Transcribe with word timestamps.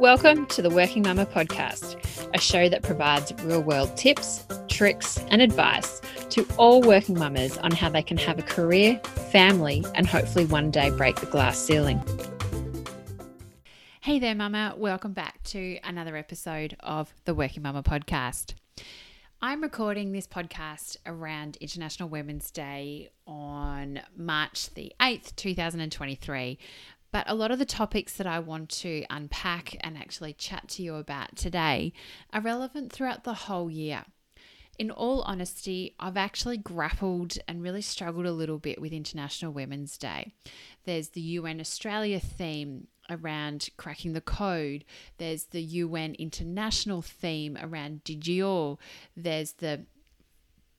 Welcome 0.00 0.46
to 0.46 0.60
the 0.60 0.70
Working 0.70 1.04
Mama 1.04 1.24
podcast, 1.24 1.96
a 2.34 2.40
show 2.40 2.68
that 2.68 2.82
provides 2.82 3.32
real 3.44 3.62
world 3.62 3.96
tips, 3.96 4.44
tricks, 4.68 5.18
and 5.28 5.40
advice 5.40 6.02
to 6.30 6.44
all 6.56 6.82
working 6.82 7.16
mamas 7.16 7.56
on 7.58 7.70
how 7.70 7.90
they 7.90 8.02
can 8.02 8.16
have 8.16 8.36
a 8.40 8.42
career, 8.42 8.98
family, 9.30 9.84
and 9.94 10.04
hopefully 10.08 10.46
one 10.46 10.72
day 10.72 10.90
break 10.90 11.20
the 11.20 11.26
glass 11.26 11.56
ceiling. 11.56 12.02
Hey 14.00 14.18
there, 14.18 14.34
Mama. 14.34 14.74
Welcome 14.76 15.12
back 15.12 15.40
to 15.44 15.78
another 15.84 16.16
episode 16.16 16.76
of 16.80 17.14
the 17.24 17.32
Working 17.32 17.62
Mama 17.62 17.84
podcast. 17.84 18.54
I'm 19.46 19.62
recording 19.62 20.10
this 20.12 20.26
podcast 20.26 20.96
around 21.04 21.58
International 21.60 22.08
Women's 22.08 22.50
Day 22.50 23.10
on 23.26 24.00
March 24.16 24.72
the 24.72 24.92
8th, 24.98 25.36
2023. 25.36 26.58
But 27.14 27.30
a 27.30 27.34
lot 27.36 27.52
of 27.52 27.60
the 27.60 27.64
topics 27.64 28.16
that 28.16 28.26
I 28.26 28.40
want 28.40 28.68
to 28.70 29.04
unpack 29.08 29.76
and 29.82 29.96
actually 29.96 30.32
chat 30.32 30.66
to 30.70 30.82
you 30.82 30.96
about 30.96 31.36
today 31.36 31.92
are 32.32 32.40
relevant 32.40 32.90
throughout 32.90 33.22
the 33.22 33.34
whole 33.34 33.70
year. 33.70 34.02
In 34.80 34.90
all 34.90 35.22
honesty, 35.22 35.94
I've 36.00 36.16
actually 36.16 36.56
grappled 36.56 37.38
and 37.46 37.62
really 37.62 37.82
struggled 37.82 38.26
a 38.26 38.32
little 38.32 38.58
bit 38.58 38.80
with 38.80 38.92
International 38.92 39.52
Women's 39.52 39.96
Day. 39.96 40.32
There's 40.86 41.10
the 41.10 41.20
UN 41.20 41.60
Australia 41.60 42.18
theme 42.18 42.88
around 43.08 43.68
cracking 43.76 44.14
the 44.14 44.20
code. 44.20 44.84
There's 45.18 45.44
the 45.44 45.62
UN 45.62 46.16
international 46.18 47.00
theme 47.00 47.56
around 47.62 48.02
DigitALL. 48.02 48.80
There's 49.16 49.52
the 49.52 49.86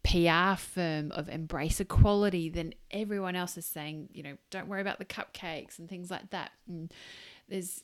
PR 0.05 0.55
firm 0.55 1.11
of 1.11 1.27
embrace 1.29 1.79
equality, 1.79 2.49
then 2.49 2.73
everyone 2.91 3.35
else 3.35 3.57
is 3.57 3.65
saying, 3.65 4.09
you 4.13 4.23
know, 4.23 4.37
don't 4.51 4.67
worry 4.67 4.81
about 4.81 4.99
the 4.99 5.05
cupcakes 5.05 5.79
and 5.79 5.89
things 5.89 6.11
like 6.11 6.29
that. 6.29 6.51
And 6.67 6.93
there's 7.49 7.83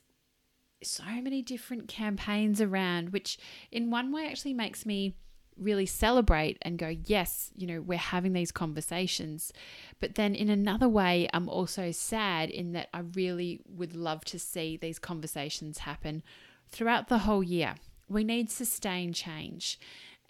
so 0.83 1.03
many 1.03 1.41
different 1.41 1.87
campaigns 1.87 2.61
around, 2.61 3.09
which 3.09 3.39
in 3.71 3.89
one 3.89 4.11
way 4.11 4.27
actually 4.27 4.53
makes 4.53 4.85
me 4.85 5.15
really 5.57 5.85
celebrate 5.85 6.57
and 6.61 6.77
go, 6.77 6.95
yes, 7.05 7.51
you 7.55 7.67
know, 7.67 7.81
we're 7.81 7.97
having 7.97 8.33
these 8.33 8.51
conversations. 8.51 9.51
But 9.99 10.15
then 10.15 10.35
in 10.35 10.49
another 10.49 10.89
way, 10.89 11.27
I'm 11.33 11.49
also 11.49 11.91
sad 11.91 12.49
in 12.49 12.73
that 12.73 12.89
I 12.93 12.99
really 13.15 13.61
would 13.67 13.95
love 13.95 14.23
to 14.25 14.39
see 14.39 14.77
these 14.77 14.99
conversations 14.99 15.79
happen 15.79 16.23
throughout 16.69 17.07
the 17.07 17.19
whole 17.19 17.43
year. 17.43 17.75
We 18.07 18.23
need 18.23 18.49
sustained 18.49 19.15
change. 19.15 19.79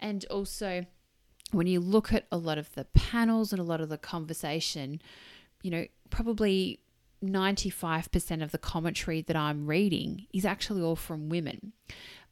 And 0.00 0.24
also, 0.26 0.86
when 1.52 1.66
you 1.66 1.80
look 1.80 2.12
at 2.12 2.26
a 2.32 2.36
lot 2.36 2.58
of 2.58 2.74
the 2.74 2.84
panels 2.86 3.52
and 3.52 3.60
a 3.60 3.64
lot 3.64 3.80
of 3.80 3.88
the 3.88 3.98
conversation, 3.98 5.00
you 5.62 5.70
know, 5.70 5.86
probably 6.10 6.80
95% 7.22 8.42
of 8.42 8.50
the 8.50 8.58
commentary 8.58 9.22
that 9.22 9.36
I'm 9.36 9.66
reading 9.66 10.26
is 10.32 10.44
actually 10.44 10.82
all 10.82 10.96
from 10.96 11.28
women. 11.28 11.72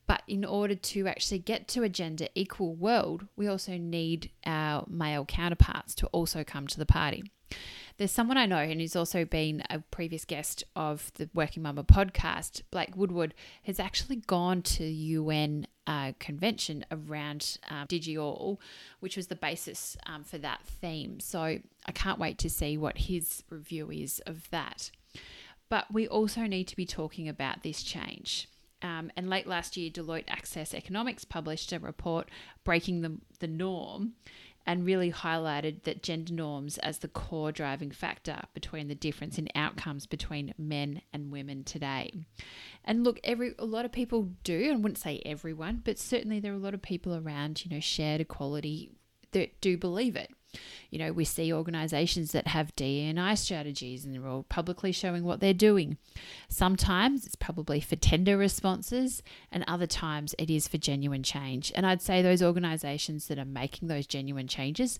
But 0.07 0.23
in 0.27 0.45
order 0.45 0.75
to 0.75 1.07
actually 1.07 1.39
get 1.39 1.69
to 1.69 1.85
a 1.85 1.89
gender 1.89 2.27
equal 2.35 2.75
world, 2.75 3.29
we 3.37 3.47
also 3.47 3.77
need 3.77 4.31
our 4.45 4.85
male 4.89 5.25
counterparts 5.25 5.95
to 5.97 6.07
also 6.09 6.43
come 6.43 6.67
to 6.67 6.79
the 6.79 6.87
party. 6.87 7.23
There's 7.97 8.11
someone 8.11 8.39
I 8.39 8.47
know, 8.47 8.57
and 8.57 8.81
who's 8.81 8.97
also 8.97 9.25
been 9.25 9.63
a 9.71 9.81
previous 9.91 10.25
guest 10.25 10.65
of 10.75 11.13
the 11.15 11.29
Working 11.35 11.63
Mama 11.63 11.85
podcast, 11.85 12.63
Blake 12.71 12.97
Woodward, 12.97 13.35
has 13.65 13.79
actually 13.79 14.17
gone 14.17 14.63
to 14.63 14.85
UN 14.85 15.67
convention 16.19 16.85
around 16.91 17.59
um, 17.69 17.87
DigitALL, 17.87 18.59
which 19.01 19.17
was 19.17 19.27
the 19.27 19.37
basis 19.37 19.97
um, 20.07 20.25
for 20.25 20.39
that 20.39 20.61
theme. 20.65 21.21
So 21.21 21.41
I 21.41 21.93
can't 21.93 22.19
wait 22.19 22.39
to 22.39 22.51
see 22.51 22.77
what 22.77 22.99
his 22.99 23.43
review 23.51 23.91
is 23.91 24.21
of 24.27 24.49
that. 24.51 24.91
But 25.69 25.93
we 25.93 26.09
also 26.09 26.43
need 26.43 26.67
to 26.69 26.77
be 26.77 26.87
talking 26.87 27.29
about 27.29 27.63
this 27.63 27.83
change. 27.83 28.49
Um, 28.83 29.11
and 29.17 29.29
late 29.29 29.47
last 29.47 29.77
year, 29.77 29.91
Deloitte 29.91 30.25
Access 30.29 30.75
Economics 30.75 31.25
published 31.25 31.73
a 31.73 31.79
report 31.79 32.29
breaking 32.65 33.03
the, 33.03 33.19
the 33.39 33.47
norm 33.47 34.15
and 34.67 34.85
really 34.85 35.11
highlighted 35.11 35.83
that 35.83 36.03
gender 36.03 36.33
norms 36.33 36.79
as 36.79 36.99
the 36.99 37.09
core 37.09 37.53
driving 37.53 37.91
factor 37.91 38.41
between 38.55 38.89
the 38.89 38.95
difference 38.95 39.39
in 39.39 39.49
outcomes 39.55 40.07
between 40.07 40.55
men 40.59 41.03
and 41.13 41.33
women 41.33 41.65
today. 41.65 42.13
And 42.85 43.05
look, 43.05 43.19
every 43.25 43.55
a 43.59 43.65
lot 43.65 43.85
of 43.85 43.93
people 43.93 44.31
do, 44.45 44.71
I 44.71 44.77
wouldn't 44.77 44.99
say 44.99 45.23
everyone, 45.25 45.83
but 45.85 45.99
certainly 45.99 46.41
there 46.41 46.53
are 46.53 46.57
a 46.57 46.59
lot 46.59 46.75
of 46.75 46.83
people 46.83 47.15
around, 47.15 47.65
you 47.65 47.71
know, 47.71 47.81
shared 47.81 48.21
equality 48.21 48.93
that 49.33 49.61
do 49.61 49.77
believe 49.77 50.17
it. 50.17 50.31
You 50.91 50.99
know, 50.99 51.13
we 51.13 51.25
see 51.25 51.53
organizations 51.53 52.33
that 52.33 52.49
have 52.49 52.75
DNI 52.75 53.39
strategies 53.39 54.05
and 54.05 54.15
they're 54.15 54.27
all 54.27 54.45
publicly 54.45 54.93
showing 54.93 55.25
what 55.25 55.41
they're 55.41 55.55
doing. 55.55 55.97
Sometimes 56.49 57.25
it's 57.25 57.37
probably 57.37 57.81
for 57.81 57.97
tender 57.97 58.37
responses, 58.37 59.23
and 59.53 59.65
other 59.67 59.87
times 59.87 60.35
it 60.39 60.51
is 60.51 60.67
for 60.67 60.79
genuine 60.79 61.23
change. 61.23 61.73
And 61.75 61.87
I'd 61.87 62.03
say 62.03 62.23
those 62.23 62.43
organizations 62.43 63.29
that 63.29 63.39
are 63.39 63.45
making 63.45 63.89
those 63.89 64.07
genuine 64.07 64.49
changes 64.49 64.99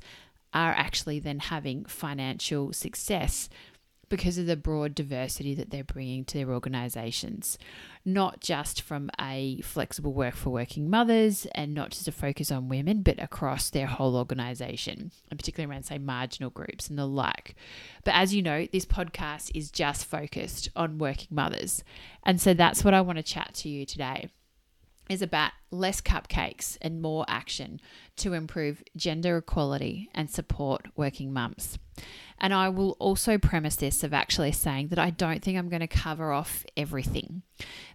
are 0.53 0.73
actually 0.73 1.21
then 1.21 1.39
having 1.39 1.85
financial 1.85 2.73
success 2.73 3.49
because 4.11 4.37
of 4.37 4.47
the 4.47 4.57
broad 4.57 4.95
diversity 4.95 5.55
that 5.55 5.71
they're 5.71 5.83
bringing 5.83 6.25
to 6.27 6.37
their 6.37 6.51
organizations, 6.51 7.57
not 8.05 8.41
just 8.41 8.83
from 8.83 9.09
a 9.19 9.61
flexible 9.63 10.13
work 10.13 10.35
for 10.35 10.51
working 10.51 10.91
mothers 10.91 11.47
and 11.55 11.73
not 11.73 11.91
just 11.91 12.09
a 12.09 12.13
focus 12.13 12.51
on 12.51 12.69
women, 12.69 13.03
but 13.03 13.23
across 13.23 13.71
their 13.71 13.87
whole 13.87 14.17
organization, 14.17 15.13
and 15.31 15.39
particularly 15.39 15.73
around, 15.73 15.85
say, 15.85 15.97
marginal 15.97 16.51
groups 16.51 16.89
and 16.89 16.99
the 16.99 17.07
like. 17.07 17.55
But 18.05 18.15
as 18.15 18.35
you 18.35 18.43
know, 18.43 18.67
this 18.71 18.85
podcast 18.85 19.51
is 19.55 19.71
just 19.71 20.05
focused 20.05 20.69
on 20.77 20.99
working 20.99 21.29
mothers. 21.31 21.83
And 22.25 22.41
so 22.41 22.53
that's 22.53 22.85
what 22.85 22.93
I 22.93 23.01
want 23.01 23.17
to 23.17 23.23
chat 23.23 23.55
to 23.55 23.69
you 23.69 23.87
today 23.87 24.29
is 25.11 25.21
about 25.21 25.51
less 25.73 26.01
cupcakes 26.01 26.79
and 26.81 27.03
more 27.03 27.25
action 27.29 27.81
to 28.17 28.33
improve 28.33 28.83
gender 28.97 29.37
equality 29.37 30.09
and 30.15 30.31
support 30.31 30.87
working 30.97 31.33
mums. 31.33 31.79
And 32.39 32.55
I 32.55 32.69
will 32.69 32.93
also 33.01 33.37
premise 33.37 33.77
this 33.77 34.05
of 34.05 34.15
actually 34.15 34.53
saying 34.53 34.89
that 34.89 34.99
I 34.99 35.11
don't 35.11 35.43
think 35.43 35.59
I'm 35.59 35.69
going 35.69 35.81
to 35.81 35.89
cover 35.89 36.33
off 36.33 36.65
everything. 36.77 37.43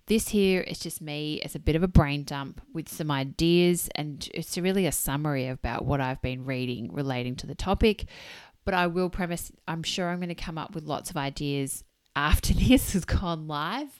This 0.07 0.27
here 0.27 0.61
is 0.61 0.77
just 0.77 1.01
me 1.01 1.41
as 1.41 1.55
a 1.55 1.59
bit 1.59 1.75
of 1.75 1.81
a 1.81 1.87
brain 1.87 2.23
dump 2.23 2.61
with 2.73 2.89
some 2.89 3.09
ideas, 3.09 3.89
and 3.95 4.29
it's 4.33 4.57
really 4.57 4.85
a 4.85 4.91
summary 4.91 5.47
about 5.47 5.85
what 5.85 6.01
I've 6.01 6.21
been 6.21 6.45
reading 6.45 6.93
relating 6.93 7.35
to 7.37 7.47
the 7.47 7.55
topic. 7.55 8.05
But 8.65 8.73
I 8.73 8.87
will 8.87 9.09
premise, 9.09 9.51
I'm 9.67 9.83
sure 9.83 10.09
I'm 10.09 10.19
going 10.19 10.29
to 10.29 10.35
come 10.35 10.57
up 10.57 10.75
with 10.75 10.83
lots 10.83 11.09
of 11.09 11.17
ideas 11.17 11.83
after 12.15 12.53
this 12.53 12.93
has 12.93 13.05
gone 13.05 13.47
live. 13.47 13.99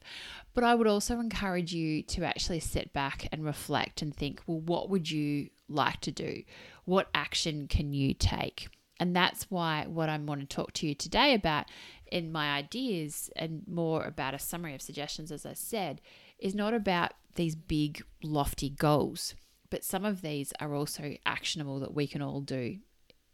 But 0.56 0.64
I 0.64 0.74
would 0.74 0.88
also 0.88 1.20
encourage 1.20 1.74
you 1.74 2.02
to 2.04 2.24
actually 2.24 2.62
sit 2.62 2.94
back 2.94 3.28
and 3.32 3.46
reflect 3.46 4.02
and 4.02 4.16
think, 4.16 4.42
well, 4.48 4.62
what 4.62 4.90
would 4.90 5.12
you 5.12 5.50
like 5.68 6.00
to 6.02 6.12
do? 6.12 6.44
What 6.86 7.10
action 7.14 7.68
can 7.68 7.94
you 7.94 8.14
take? 8.14 8.70
And 8.98 9.14
that's 9.14 9.52
why 9.52 9.86
what 9.88 10.08
I 10.08 10.18
want 10.18 10.42
to 10.42 10.48
talk 10.48 10.72
to 10.74 10.88
you 10.88 10.96
today 10.96 11.34
about 11.34 11.66
in 12.10 12.32
my 12.32 12.56
ideas 12.56 13.30
and 13.36 13.64
more 13.68 14.06
about 14.06 14.34
a 14.34 14.40
summary 14.40 14.74
of 14.74 14.82
suggestions, 14.82 15.30
as 15.32 15.46
I 15.46 15.54
said, 15.54 16.00
is 16.40 16.56
not 16.56 16.74
about 16.74 17.12
these 17.36 17.56
big, 17.56 18.04
lofty 18.24 18.70
goals, 18.70 19.36
but 19.70 19.84
some 19.84 20.06
of 20.06 20.22
these 20.22 20.54
are 20.62 20.74
also 20.74 21.16
actionable 21.26 21.82
that 21.82 21.94
we 21.94 22.08
can 22.08 22.22
all 22.22 22.40
do. 22.40 22.78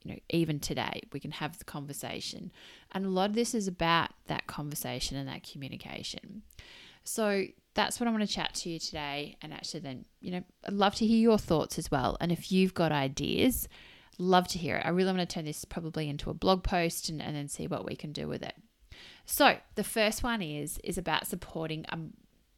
You 0.04 0.14
know, 0.14 0.20
even 0.31 0.60
today, 0.60 1.04
we 1.14 1.20
can 1.20 1.30
have 1.30 1.60
the 1.60 1.66
conversation. 1.66 2.52
And 2.92 3.06
a 3.06 3.10
lot 3.10 3.30
of 3.30 3.36
this 3.36 3.54
is 3.54 3.68
about 3.68 4.10
that 4.26 4.48
conversation 4.48 5.16
and 5.16 5.30
that 5.30 5.48
communication. 5.48 6.42
So 7.03 7.45
that's 7.73 8.00
what 8.00 8.07
I 8.07 8.12
want 8.12 8.28
to 8.28 8.34
chat 8.34 8.53
to 8.56 8.69
you 8.69 8.79
today. 8.79 9.38
And 9.41 9.53
actually, 9.53 9.81
then, 9.81 10.06
you 10.19 10.31
know, 10.31 10.44
I'd 10.66 10.73
love 10.73 10.95
to 10.95 11.06
hear 11.06 11.17
your 11.17 11.38
thoughts 11.38 11.78
as 11.79 11.89
well. 11.89 12.17
And 12.19 12.31
if 12.31 12.51
you've 12.51 12.73
got 12.73 12.91
ideas, 12.91 13.67
love 14.17 14.47
to 14.50 14.59
hear 14.59 14.78
it. 14.78 14.85
I 14.85 14.89
really 14.89 15.12
want 15.12 15.28
to 15.28 15.34
turn 15.34 15.45
this 15.45 15.66
probably 15.66 16.09
into 16.09 16.29
a 16.29 16.34
blog 16.34 16.63
post 16.63 17.09
and, 17.09 17.22
and 17.22 17.35
then 17.35 17.47
see 17.47 17.67
what 17.67 17.85
we 17.85 17.95
can 17.95 18.12
do 18.12 18.28
with 18.28 18.44
it. 18.44 18.56
So 19.25 19.57
the 19.75 19.84
first 19.84 20.23
one 20.23 20.41
is 20.41 20.79
is 20.84 20.97
about 20.97 21.28
supporting 21.28 21.85
um, 21.89 22.12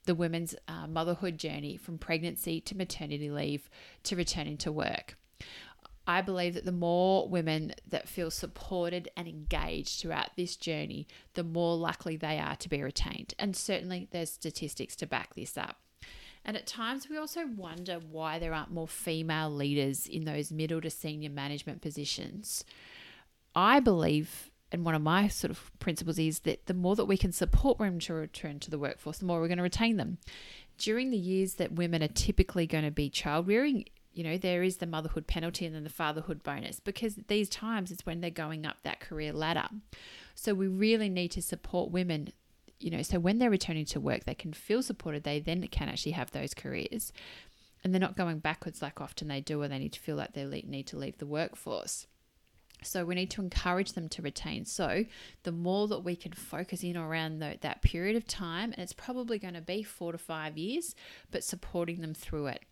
the 0.06 0.16
women's 0.16 0.56
uh, 0.68 0.88
motherhood 0.88 1.38
journey 1.38 1.78
from 1.78 1.98
pregnancy 1.98 2.60
to 2.62 2.76
maternity 2.76 3.30
leave 3.30 3.70
to 4.04 4.16
returning 4.16 4.58
to 4.58 4.72
work. 4.72 5.18
I 6.06 6.22
believe 6.22 6.54
that 6.56 6.66
the 6.66 6.72
more 6.72 7.28
women 7.28 7.74
that 7.88 8.10
feel 8.10 8.30
supported 8.30 9.10
and 9.16 9.28
engaged 9.28 10.02
throughout 10.02 10.36
this 10.36 10.58
journey, 10.58 11.08
the 11.34 11.44
more 11.44 11.78
likely 11.78 12.18
they 12.18 12.40
are 12.40 12.56
to 12.58 12.70
be 12.70 12.84
retained. 12.84 13.34
And 13.40 13.56
certainly 13.56 14.10
there's 14.12 14.32
statistics 14.32 14.96
to 14.98 15.08
back 15.08 15.36
this 15.36 15.58
up. 15.58 15.78
And 16.46 16.58
at 16.58 16.68
times 16.68 17.08
we 17.10 17.18
also 17.18 17.48
wonder 17.48 18.00
why 18.12 18.38
there 18.38 18.54
aren't 18.54 18.74
more 18.74 18.88
female 18.88 19.50
leaders 19.50 20.06
in 20.08 20.26
those 20.26 20.52
middle 20.52 20.82
to 20.82 20.90
senior 20.90 21.30
management 21.30 21.82
positions. 21.82 22.66
I 23.56 23.80
believe, 23.80 24.52
and 24.70 24.84
one 24.84 24.96
of 24.96 25.02
my 25.02 25.30
sort 25.30 25.52
of 25.52 25.72
principles 25.80 26.20
is 26.20 26.40
that 26.40 26.66
the 26.66 26.74
more 26.74 26.98
that 26.98 27.06
we 27.06 27.16
can 27.16 27.32
support 27.32 27.80
women 27.80 28.00
to 28.00 28.14
return 28.14 28.60
to 28.60 28.70
the 28.70 28.80
workforce, 28.80 29.20
the 29.20 29.26
more 29.26 29.40
we're 29.40 29.48
going 29.48 29.58
to 29.58 29.64
retain 29.64 29.96
them. 29.96 30.18
During 30.78 31.12
the 31.12 31.18
years 31.18 31.54
that 31.56 31.74
women 31.74 32.04
are 32.04 32.10
typically 32.10 32.68
going 32.68 32.84
to 32.84 32.92
be 32.92 33.10
child 33.10 33.48
rearing, 33.48 33.86
you 34.14 34.24
know, 34.24 34.38
there 34.38 34.64
is 34.64 34.78
the 34.78 34.86
motherhood 34.86 35.28
penalty 35.28 35.66
and 35.66 35.76
then 35.76 35.84
the 35.84 35.90
fatherhood 35.90 36.44
bonus 36.44 36.80
because 36.80 37.16
these 37.28 37.50
times 37.50 37.92
it's 37.92 38.06
when 38.06 38.22
they're 38.22 38.30
going 38.30 38.66
up 38.66 38.78
that 38.84 39.00
career 39.00 39.34
ladder. 39.34 39.68
So 40.36 40.54
we 40.54 40.68
really 40.68 41.10
need 41.10 41.32
to 41.32 41.42
support 41.42 41.92
women 41.92 42.30
you 42.80 42.92
know, 42.92 43.02
so 43.02 43.18
when 43.18 43.38
they're 43.38 43.50
returning 43.50 43.86
to 43.86 44.00
work, 44.02 44.26
they 44.26 44.34
can 44.34 44.52
feel 44.52 44.84
supported. 44.84 45.24
They 45.24 45.40
then 45.40 45.66
can 45.68 45.88
actually 45.88 46.12
have 46.14 46.32
those 46.32 46.54
careers 46.54 47.14
and 47.84 47.94
they're 47.94 48.00
not 48.00 48.16
going 48.16 48.40
backwards 48.40 48.82
like 48.82 49.02
often 49.02 49.28
they 49.28 49.42
do, 49.42 49.62
or 49.62 49.68
they 49.68 49.80
need 49.80 49.94
to 49.94 50.00
feel 50.00 50.16
like 50.16 50.34
they 50.34 50.46
need 50.46 50.88
to 50.88 50.98
leave 50.98 51.18
the 51.18 51.26
workforce. 51.26 52.08
So 52.82 53.06
we 53.06 53.16
need 53.16 53.32
to 53.32 53.42
encourage 53.42 53.94
them 53.94 54.10
to 54.10 54.22
retain. 54.22 54.66
So 54.66 55.06
the 55.44 55.52
more 55.52 55.88
that 55.88 56.00
we 56.00 56.16
can 56.16 56.34
focus 56.34 56.84
in 56.84 56.98
around 56.98 57.40
the, 57.40 57.58
that 57.62 57.82
period 57.82 58.16
of 58.16 58.28
time, 58.28 58.74
and 58.74 58.80
it's 58.80 58.94
probably 58.94 59.40
going 59.40 59.54
to 59.54 59.62
be 59.62 59.84
four 59.84 60.12
to 60.12 60.18
five 60.18 60.58
years, 60.58 60.96
but 61.32 61.44
supporting 61.44 62.02
them 62.02 62.14
through 62.14 62.48
it. 62.48 62.64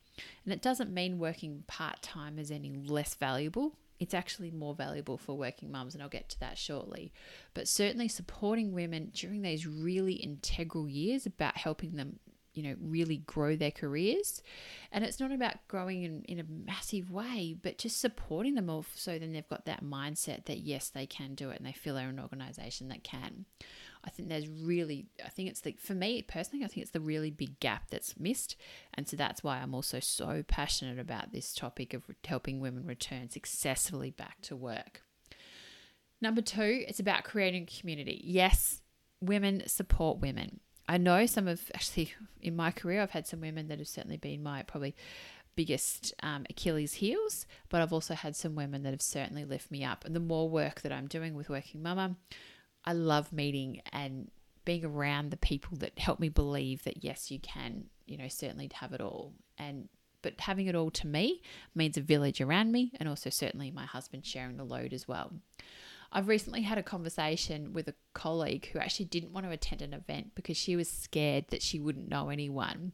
And 0.44 0.53
it 0.53 0.62
doesn't 0.62 0.94
mean 0.94 1.19
working 1.19 1.63
part 1.68 2.01
time 2.01 2.39
is 2.39 2.51
any 2.51 2.71
less 2.71 3.15
valuable. 3.15 3.73
It's 4.00 4.13
actually 4.15 4.50
more 4.50 4.73
valuable 4.73 5.18
for 5.18 5.38
working 5.38 5.71
mums, 5.71 5.94
and 5.94 6.01
I'll 6.01 6.09
get 6.09 6.27
to 6.29 6.39
that 6.39 6.57
shortly. 6.57 7.13
But 7.53 7.68
certainly 7.68 8.07
supporting 8.07 8.73
women 8.73 9.12
during 9.13 9.44
these 9.44 9.68
really 9.68 10.13
integral 10.13 10.89
years 10.89 11.27
about 11.27 11.57
helping 11.57 11.95
them 11.95 12.19
you 12.53 12.63
know 12.63 12.75
really 12.81 13.18
grow 13.18 13.56
their 13.56 13.71
careers 13.71 14.41
and 14.91 15.06
it's 15.06 15.19
not 15.19 15.31
about 15.31 15.56
growing 15.68 16.03
in, 16.03 16.21
in 16.24 16.39
a 16.39 16.44
massive 16.44 17.09
way 17.09 17.56
but 17.62 17.77
just 17.77 18.00
supporting 18.00 18.56
them 18.56 18.69
all 18.69 18.85
so 18.94 19.17
then 19.17 19.31
they've 19.31 19.47
got 19.47 19.65
that 19.65 19.83
mindset 19.83 20.45
that 20.45 20.59
yes 20.59 20.89
they 20.89 21.06
can 21.06 21.33
do 21.33 21.50
it 21.50 21.57
and 21.57 21.65
they 21.65 21.71
feel 21.71 21.95
they're 21.95 22.09
an 22.09 22.19
organization 22.19 22.89
that 22.89 23.03
can 23.03 23.45
i 24.03 24.09
think 24.09 24.30
there's 24.30 24.48
really 24.48 25.06
i 25.25 25.30
think 25.30 25.50
it's 25.50 25.62
the 25.62 25.75
for 25.80 25.94
me 25.94 26.21
personally 26.21 26.63
i 26.63 26.68
think 26.68 26.81
it's 26.81 26.92
the 26.92 27.00
really 27.00 27.31
big 27.31 27.59
gap 27.59 27.89
that's 27.89 28.19
missed. 28.19 28.56
And 28.94 29.07
so 29.07 29.15
that's 29.15 29.44
why 29.44 29.57
i'm 29.57 29.75
also 29.75 30.00
so 30.00 30.44
passionate 30.48 31.00
about 31.00 31.31
this 31.31 31.53
topic 31.53 31.94
of 31.94 32.03
helping 32.25 32.59
women 32.59 32.86
return 32.86 33.30
successfully 33.30 34.12
back 34.12 34.42
to 34.42 34.56
work. 34.56 35.01
Number 36.19 36.42
two 36.42 36.83
it's 36.88 37.00
about 37.00 37.24
creating 37.24 37.68
community. 37.68 38.21
Yes 38.24 38.81
women 39.21 39.63
support 39.68 40.19
women. 40.19 40.59
I 40.89 40.98
know 40.98 41.25
some 41.25 41.48
of 41.48 41.71
actually 41.74 42.13
in 42.42 42.56
my 42.56 42.71
career, 42.71 43.01
I've 43.01 43.12
had 43.12 43.27
some 43.27 43.39
women 43.39 43.68
that 43.68 43.77
have 43.77 43.88
certainly 43.88 44.18
been 44.18 44.44
my 44.44 44.63
probably 44.63 44.95
biggest 45.56 46.13
um, 46.24 46.45
Achilles 46.50 46.94
heels, 46.94 47.45
but 47.69 47.81
I've 47.81 47.94
also 47.94 48.13
had 48.13 48.36
some 48.36 48.56
women 48.56 48.83
that 48.83 48.92
have 48.92 49.01
certainly 49.01 49.45
lifted 49.45 49.71
me 49.71 49.83
up. 49.83 50.06
And 50.06 50.15
the 50.15 50.19
more 50.19 50.50
work 50.50 50.81
that 50.81 50.92
I'm 50.92 51.07
doing 51.07 51.36
with 51.36 51.50
Working 51.50 51.83
Mama, 51.83 52.15
I 52.86 52.94
love 52.94 53.31
meeting 53.31 53.81
and 53.92 54.30
being 54.66 54.86
around 54.86 55.31
the 55.31 55.38
people 55.38 55.78
that 55.78 55.98
help 55.98 56.19
me 56.19 56.30
believe 56.30 56.83
that 56.83 57.04
yes, 57.04 57.31
you 57.31 57.39
can, 57.39 57.86
you 58.06 58.18
know, 58.18 58.28
certainly 58.28 58.69
have 58.74 58.94
it 58.94 59.01
all. 59.01 59.33
And 59.57 59.89
but 60.22 60.39
having 60.39 60.68
it 60.68 60.75
all 60.75 60.92
to 60.92 61.07
me 61.07 61.42
means 61.74 61.98
a 61.98 62.01
village 62.01 62.42
around 62.42 62.72
me 62.72 62.92
and 63.00 63.10
also 63.10 63.30
certainly 63.30 63.72
my 63.72 63.86
husband 63.86 64.25
sharing 64.25 64.57
the 64.57 64.63
load 64.63 64.94
as 64.94 65.07
well. 65.07 65.31
I've 66.13 66.28
recently 66.28 66.62
had 66.62 66.78
a 66.78 66.83
conversation 66.83 67.72
with 67.72 67.88
a 67.88 67.95
colleague 68.13 68.69
who 68.72 68.80
actually 68.80 69.06
didn't 69.06 69.31
want 69.31 69.45
to 69.45 69.51
attend 69.51 69.81
an 69.81 69.94
event 69.94 70.36
because 70.36 70.57
she 70.57 70.75
was 70.75 70.89
scared 70.89 71.45
that 71.50 71.62
she 71.62 71.80
wouldn't 71.80 72.10
know 72.10 72.30
anyone. 72.30 72.92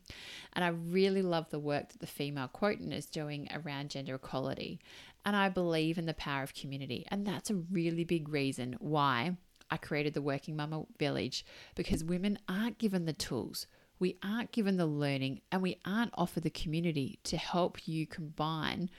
And 0.53 0.63
I 0.63 0.67
really 0.67 1.23
love 1.23 1.49
the 1.49 1.59
work 1.59 1.89
that 1.89 1.99
the 1.99 2.07
female 2.07 2.47
quotient 2.47 2.93
is 2.93 3.07
doing 3.07 3.49
around 3.51 3.89
gender 3.89 4.15
equality. 4.15 4.79
And 5.25 5.35
I 5.35 5.49
believe 5.49 5.97
in 5.97 6.05
the 6.05 6.13
power 6.13 6.43
of 6.43 6.53
community. 6.53 7.07
And 7.09 7.25
that's 7.25 7.49
a 7.49 7.55
really 7.55 8.03
big 8.03 8.29
reason 8.29 8.75
why 8.79 9.35
I 9.69 9.77
created 9.77 10.13
the 10.13 10.21
Working 10.21 10.55
Mama 10.55 10.85
Village 10.97 11.45
because 11.75 12.03
women 12.03 12.39
aren't 12.47 12.77
given 12.77 13.05
the 13.05 13.13
tools. 13.13 13.67
We 13.99 14.17
aren't 14.23 14.51
given 14.51 14.77
the 14.77 14.85
learning 14.85 15.41
and 15.51 15.61
we 15.61 15.79
aren't 15.85 16.13
offered 16.13 16.43
the 16.43 16.49
community 16.49 17.19
to 17.23 17.37
help 17.37 17.87
you 17.87 18.05
combine 18.05 18.89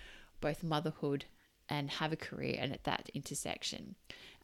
both 0.40 0.62
motherhood 0.62 1.24
and 1.68 1.90
have 1.90 2.12
a 2.12 2.16
career 2.16 2.56
and 2.58 2.72
at 2.72 2.84
that 2.84 3.10
intersection. 3.14 3.94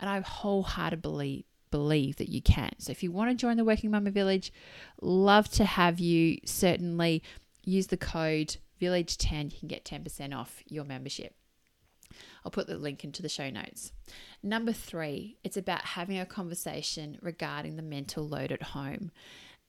And 0.01 0.09
I 0.09 0.21
wholeheartedly 0.21 1.47
believe 1.71 2.17
that 2.17 2.29
you 2.29 2.41
can. 2.41 2.71
So 2.79 2.93
if 2.93 3.03
you 3.03 3.11
want 3.11 3.31
to 3.31 3.37
join 3.37 3.57
the 3.57 3.65
Working 3.65 3.91
Mama 3.91 4.11
Village, 4.11 4.53
love 5.01 5.49
to 5.53 5.65
have 5.65 5.99
you. 5.99 6.39
Certainly 6.45 7.23
use 7.65 7.89
the 7.89 7.97
code 7.97 8.57
Village10. 8.81 9.53
You 9.53 9.59
can 9.59 9.69
get 9.69 9.85
10% 9.85 10.37
off 10.37 10.63
your 10.69 10.85
membership. 10.85 11.35
I'll 12.45 12.51
put 12.51 12.67
the 12.67 12.77
link 12.77 13.05
into 13.05 13.23
the 13.23 13.29
show 13.29 13.51
notes. 13.51 13.93
Number 14.43 14.73
three, 14.73 15.39
it's 15.43 15.57
about 15.57 15.85
having 15.85 16.19
a 16.19 16.27
conversation 16.27 17.19
regarding 17.23 17.77
the 17.77 17.83
mental 17.83 18.29
load 18.29 18.53
at 18.53 18.63
home. 18.63 19.11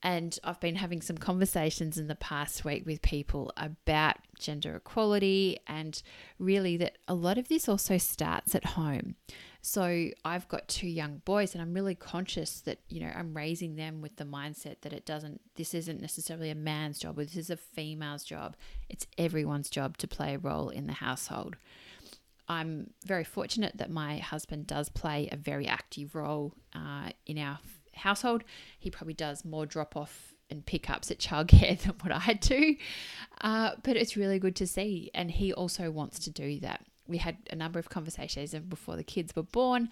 And 0.03 0.37
I've 0.43 0.59
been 0.59 0.75
having 0.75 1.01
some 1.01 1.17
conversations 1.17 1.97
in 1.97 2.07
the 2.07 2.15
past 2.15 2.63
week 2.63 2.85
with 2.85 3.01
people 3.01 3.51
about 3.57 4.17
gender 4.37 4.75
equality 4.75 5.57
and 5.65 5.99
really 6.37 6.77
that 6.77 6.97
a 7.07 7.15
lot 7.15 7.39
of 7.39 7.47
this 7.47 7.67
also 7.67 7.97
starts 7.97 8.53
at 8.53 8.65
home. 8.65 9.15
So 9.63 10.09
I've 10.23 10.47
got 10.47 10.67
two 10.67 10.87
young 10.87 11.23
boys 11.25 11.55
and 11.55 11.61
I'm 11.61 11.73
really 11.73 11.95
conscious 11.95 12.59
that, 12.61 12.81
you 12.87 12.99
know, 12.99 13.11
I'm 13.15 13.35
raising 13.35 13.77
them 13.77 13.99
with 13.99 14.17
the 14.17 14.25
mindset 14.25 14.81
that 14.81 14.93
it 14.93 15.07
doesn't, 15.07 15.41
this 15.55 15.73
isn't 15.73 15.99
necessarily 15.99 16.51
a 16.51 16.55
man's 16.55 16.99
job 16.99 17.17
or 17.17 17.23
this 17.23 17.35
is 17.35 17.49
a 17.49 17.57
female's 17.57 18.23
job. 18.23 18.55
It's 18.89 19.07
everyone's 19.17 19.71
job 19.71 19.97
to 19.97 20.07
play 20.07 20.35
a 20.35 20.37
role 20.37 20.69
in 20.69 20.85
the 20.85 20.93
household. 20.93 21.55
I'm 22.47 22.91
very 23.05 23.23
fortunate 23.23 23.77
that 23.77 23.89
my 23.89 24.17
husband 24.17 24.67
does 24.67 24.89
play 24.89 25.29
a 25.31 25.35
very 25.35 25.67
active 25.67 26.15
role 26.15 26.53
uh, 26.73 27.09
in 27.25 27.37
our 27.37 27.59
household. 27.93 28.43
He 28.79 28.89
probably 28.89 29.13
does 29.13 29.43
more 29.43 29.65
drop 29.65 29.95
off 29.95 30.33
and 30.49 30.65
pickups 30.65 31.09
at 31.11 31.19
childcare 31.19 31.79
than 31.83 31.95
what 32.01 32.11
I 32.11 32.33
do. 32.33 32.75
Uh, 33.41 33.71
but 33.83 33.97
it's 33.97 34.15
really 34.15 34.39
good 34.39 34.55
to 34.57 34.67
see. 34.67 35.11
And 35.13 35.31
he 35.31 35.53
also 35.53 35.89
wants 35.91 36.19
to 36.19 36.29
do 36.29 36.59
that. 36.59 36.85
We 37.07 37.17
had 37.17 37.37
a 37.51 37.55
number 37.55 37.79
of 37.79 37.89
conversations 37.89 38.53
before 38.53 38.95
the 38.95 39.03
kids 39.03 39.35
were 39.35 39.43
born, 39.43 39.89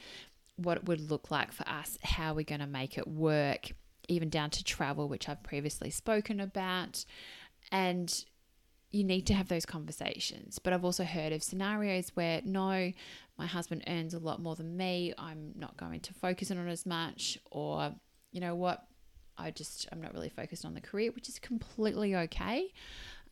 what 0.56 0.78
it 0.78 0.86
would 0.86 1.12
look 1.12 1.32
like 1.32 1.52
for 1.52 1.68
us, 1.68 1.98
how 2.04 2.34
we're 2.34 2.44
going 2.44 2.62
to 2.62 2.68
make 2.68 2.98
it 2.98 3.08
work, 3.08 3.72
even 4.08 4.30
down 4.30 4.50
to 4.52 4.64
travel, 4.64 5.08
which 5.08 5.30
I've 5.30 5.44
previously 5.44 5.90
spoken 5.90 6.40
about. 6.40 7.06
And 7.72 8.26
you 8.94 9.04
need 9.04 9.26
to 9.26 9.34
have 9.34 9.50
those 9.50 9.66
conversations. 9.66 10.60
But 10.60 10.72
I've 10.72 10.86
also 10.86 11.04
heard 11.04 11.34
of 11.34 11.42
scenarios 11.42 12.12
where 12.14 12.42
no, 12.46 12.94
my 13.38 13.46
husband 13.48 13.84
earns 13.88 14.14
a 14.14 14.20
lot 14.20 14.40
more 14.40 14.56
than 14.56 14.78
me. 14.78 15.14
I'm 15.18 15.54
not 15.58 15.76
going 15.78 16.00
to 16.02 16.14
focus 16.14 16.52
on 16.52 16.60
it 16.60 16.72
as 16.72 16.86
much. 16.86 17.40
Or, 17.50 17.94
you 18.32 18.40
know 18.40 18.54
what? 18.54 18.86
I 19.36 19.50
just, 19.50 19.88
I'm 19.92 20.00
not 20.00 20.14
really 20.14 20.30
focused 20.30 20.64
on 20.64 20.76
the 20.76 20.80
career, 20.80 21.12
which 21.12 21.28
is 21.28 21.40
completely 21.40 22.16
okay. 22.16 22.72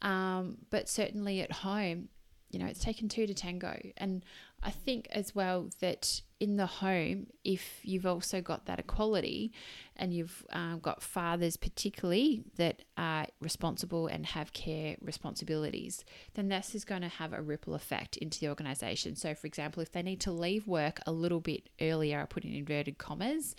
Um, 0.01 0.57
but 0.71 0.89
certainly 0.89 1.41
at 1.41 1.51
home, 1.51 2.09
you 2.49 2.57
know, 2.57 2.65
it's 2.65 2.83
taken 2.83 3.07
two 3.07 3.27
to 3.27 3.33
tango. 3.35 3.79
And 3.97 4.25
I 4.63 4.71
think 4.71 5.07
as 5.11 5.33
well 5.33 5.69
that 5.79 6.21
in 6.39 6.57
the 6.57 6.65
home, 6.65 7.27
if 7.43 7.79
you've 7.83 8.05
also 8.05 8.41
got 8.41 8.65
that 8.65 8.79
equality 8.79 9.51
and 9.95 10.13
you've 10.13 10.45
um, 10.51 10.79
got 10.79 11.03
fathers, 11.03 11.57
particularly, 11.57 12.43
that 12.57 12.81
are 12.97 13.27
responsible 13.39 14.07
and 14.07 14.25
have 14.25 14.53
care 14.53 14.97
responsibilities, 15.01 16.03
then 16.33 16.49
this 16.49 16.73
is 16.73 16.83
going 16.83 17.01
to 17.01 17.07
have 17.07 17.33
a 17.33 17.41
ripple 17.41 17.75
effect 17.75 18.17
into 18.17 18.39
the 18.39 18.49
organization. 18.49 19.15
So, 19.15 19.35
for 19.35 19.47
example, 19.47 19.81
if 19.81 19.91
they 19.91 20.01
need 20.01 20.19
to 20.21 20.31
leave 20.31 20.67
work 20.67 20.99
a 21.05 21.11
little 21.11 21.41
bit 21.41 21.69
earlier, 21.79 22.21
I 22.21 22.25
put 22.25 22.43
in 22.43 22.53
inverted 22.53 22.97
commas, 22.97 23.55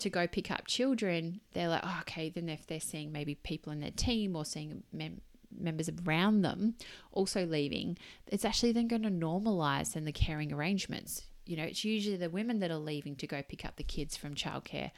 to 0.00 0.10
go 0.10 0.26
pick 0.26 0.50
up 0.50 0.66
children, 0.66 1.40
they're 1.52 1.68
like, 1.68 1.82
oh, 1.84 1.98
okay, 2.00 2.30
then 2.30 2.48
if 2.48 2.66
they're 2.66 2.80
seeing 2.80 3.12
maybe 3.12 3.34
people 3.34 3.72
in 3.72 3.80
their 3.80 3.90
team 3.90 4.34
or 4.34 4.44
seeing 4.44 4.82
mem- 4.92 5.20
members 5.58 5.90
around 6.06 6.42
them 6.42 6.74
also 7.12 7.46
leaving, 7.46 7.98
it's 8.26 8.44
actually 8.44 8.72
then 8.72 8.88
going 8.88 9.02
to 9.02 9.10
normalize 9.10 9.96
in 9.96 10.04
the 10.04 10.12
caring 10.12 10.52
arrangements. 10.52 11.22
You 11.46 11.56
know, 11.56 11.64
it's 11.64 11.84
usually 11.84 12.16
the 12.16 12.30
women 12.30 12.60
that 12.60 12.70
are 12.70 12.76
leaving 12.76 13.16
to 13.16 13.26
go 13.26 13.42
pick 13.42 13.64
up 13.64 13.76
the 13.76 13.82
kids 13.82 14.16
from 14.16 14.34
childcare. 14.34 14.90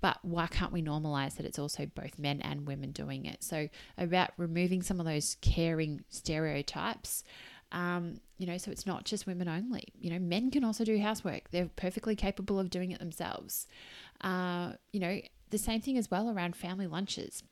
But 0.00 0.18
why 0.22 0.46
can't 0.46 0.72
we 0.72 0.82
normalize 0.82 1.36
that 1.36 1.46
it's 1.46 1.58
also 1.58 1.86
both 1.86 2.18
men 2.18 2.40
and 2.42 2.66
women 2.66 2.92
doing 2.92 3.24
it? 3.24 3.42
So, 3.42 3.68
about 3.96 4.30
removing 4.36 4.82
some 4.82 5.00
of 5.00 5.06
those 5.06 5.36
caring 5.40 6.04
stereotypes. 6.10 7.24
Um, 7.72 8.20
you 8.38 8.46
know, 8.46 8.58
so 8.58 8.70
it's 8.70 8.86
not 8.86 9.04
just 9.04 9.26
women 9.26 9.48
only. 9.48 9.88
You 9.98 10.10
know, 10.10 10.18
men 10.18 10.50
can 10.50 10.64
also 10.64 10.84
do 10.84 10.98
housework. 11.00 11.50
They're 11.50 11.70
perfectly 11.76 12.14
capable 12.14 12.60
of 12.60 12.70
doing 12.70 12.92
it 12.92 13.00
themselves. 13.00 13.66
Uh, 14.20 14.72
you 14.92 15.00
know, 15.00 15.20
the 15.50 15.58
same 15.58 15.80
thing 15.80 15.96
as 15.96 16.10
well 16.10 16.30
around 16.30 16.54
family 16.56 16.86
lunches 16.86 17.42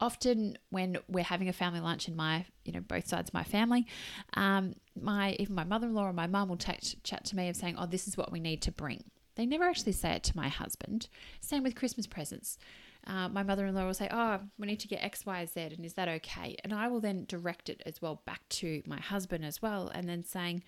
often 0.00 0.56
when 0.70 0.98
we're 1.08 1.24
having 1.24 1.48
a 1.48 1.52
family 1.52 1.80
lunch 1.80 2.08
in 2.08 2.16
my, 2.16 2.46
you 2.64 2.72
know, 2.72 2.80
both 2.80 3.06
sides 3.06 3.30
of 3.30 3.34
my 3.34 3.44
family, 3.44 3.86
um, 4.34 4.74
my 5.00 5.36
even 5.38 5.54
my 5.54 5.64
mother-in-law 5.64 6.08
or 6.08 6.12
my 6.12 6.26
mum 6.26 6.48
will 6.48 6.56
t- 6.56 6.96
chat 7.02 7.24
to 7.26 7.36
me 7.36 7.48
of 7.48 7.56
saying, 7.56 7.76
"Oh, 7.78 7.86
this 7.86 8.08
is 8.08 8.16
what 8.16 8.32
we 8.32 8.40
need 8.40 8.62
to 8.62 8.72
bring." 8.72 9.04
They 9.36 9.46
never 9.46 9.64
actually 9.64 9.92
say 9.92 10.12
it 10.12 10.22
to 10.24 10.36
my 10.36 10.48
husband. 10.48 11.08
Same 11.40 11.62
with 11.62 11.74
Christmas 11.74 12.06
presents. 12.06 12.58
Uh, 13.06 13.28
my 13.28 13.42
mother-in-law 13.42 13.86
will 13.86 13.94
say, 13.94 14.08
"Oh, 14.10 14.40
we 14.58 14.66
need 14.66 14.80
to 14.80 14.88
get 14.88 15.02
X, 15.02 15.24
Y, 15.24 15.46
Z, 15.46 15.60
and 15.60 15.84
is 15.84 15.94
that 15.94 16.08
okay?" 16.08 16.56
And 16.64 16.72
I 16.72 16.88
will 16.88 17.00
then 17.00 17.24
direct 17.26 17.68
it 17.68 17.82
as 17.86 18.02
well 18.02 18.22
back 18.26 18.48
to 18.60 18.82
my 18.86 19.00
husband 19.00 19.44
as 19.44 19.62
well, 19.62 19.88
and 19.88 20.08
then 20.08 20.24
saying, 20.24 20.62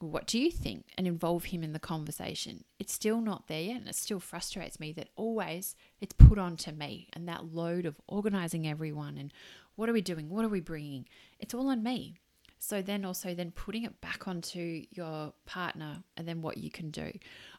what 0.00 0.26
do 0.26 0.38
you 0.38 0.50
think 0.50 0.86
and 0.96 1.06
involve 1.06 1.44
him 1.46 1.62
in 1.62 1.72
the 1.72 1.78
conversation 1.78 2.64
it's 2.78 2.92
still 2.92 3.20
not 3.20 3.48
there 3.48 3.60
yet 3.60 3.78
and 3.78 3.88
it 3.88 3.94
still 3.94 4.20
frustrates 4.20 4.78
me 4.78 4.92
that 4.92 5.08
always 5.16 5.74
it's 6.00 6.12
put 6.12 6.38
on 6.38 6.56
to 6.56 6.72
me 6.72 7.08
and 7.12 7.28
that 7.28 7.52
load 7.52 7.84
of 7.84 8.00
organizing 8.06 8.66
everyone 8.66 9.16
and 9.18 9.32
what 9.76 9.88
are 9.88 9.92
we 9.92 10.00
doing 10.00 10.28
what 10.28 10.44
are 10.44 10.48
we 10.48 10.60
bringing 10.60 11.06
it's 11.38 11.54
all 11.54 11.68
on 11.68 11.82
me 11.82 12.14
So 12.58 12.82
then 12.82 13.04
also 13.04 13.34
then 13.34 13.52
putting 13.52 13.84
it 13.84 14.00
back 14.00 14.26
onto 14.26 14.84
your 14.90 15.32
partner 15.46 16.02
and 16.16 16.26
then 16.26 16.42
what 16.42 16.58
you 16.58 16.70
can 16.70 16.90
do. 16.90 17.12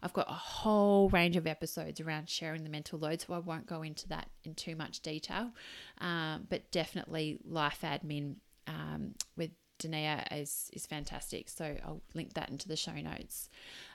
I've 0.04 0.14
got 0.14 0.30
a 0.30 0.34
whole 0.34 1.10
range 1.10 1.38
of 1.38 1.48
episodes 1.48 2.02
around 2.02 2.30
sharing 2.30 2.64
the 2.64 2.70
mental 2.70 3.00
load, 3.00 3.22
so 3.22 3.34
I 3.34 3.40
won't 3.40 3.66
go 3.66 3.82
into 3.82 4.08
that 4.10 4.30
in 4.44 4.56
too 4.56 4.76
much 4.76 5.00
detail. 5.00 5.52
Um, 6.00 6.48
but 6.50 6.70
definitely 6.72 7.40
life 7.46 7.80
admin 7.82 8.36
um, 8.68 9.16
with 9.38 9.52
Dania 9.80 10.26
is 10.32 10.70
is 10.74 10.86
fantastic. 10.86 11.50
So 11.50 11.76
I'll 11.86 12.02
link 12.14 12.34
that 12.34 12.50
into 12.50 12.68
the 12.68 12.76
show 12.76 12.94
notes. 12.94 13.50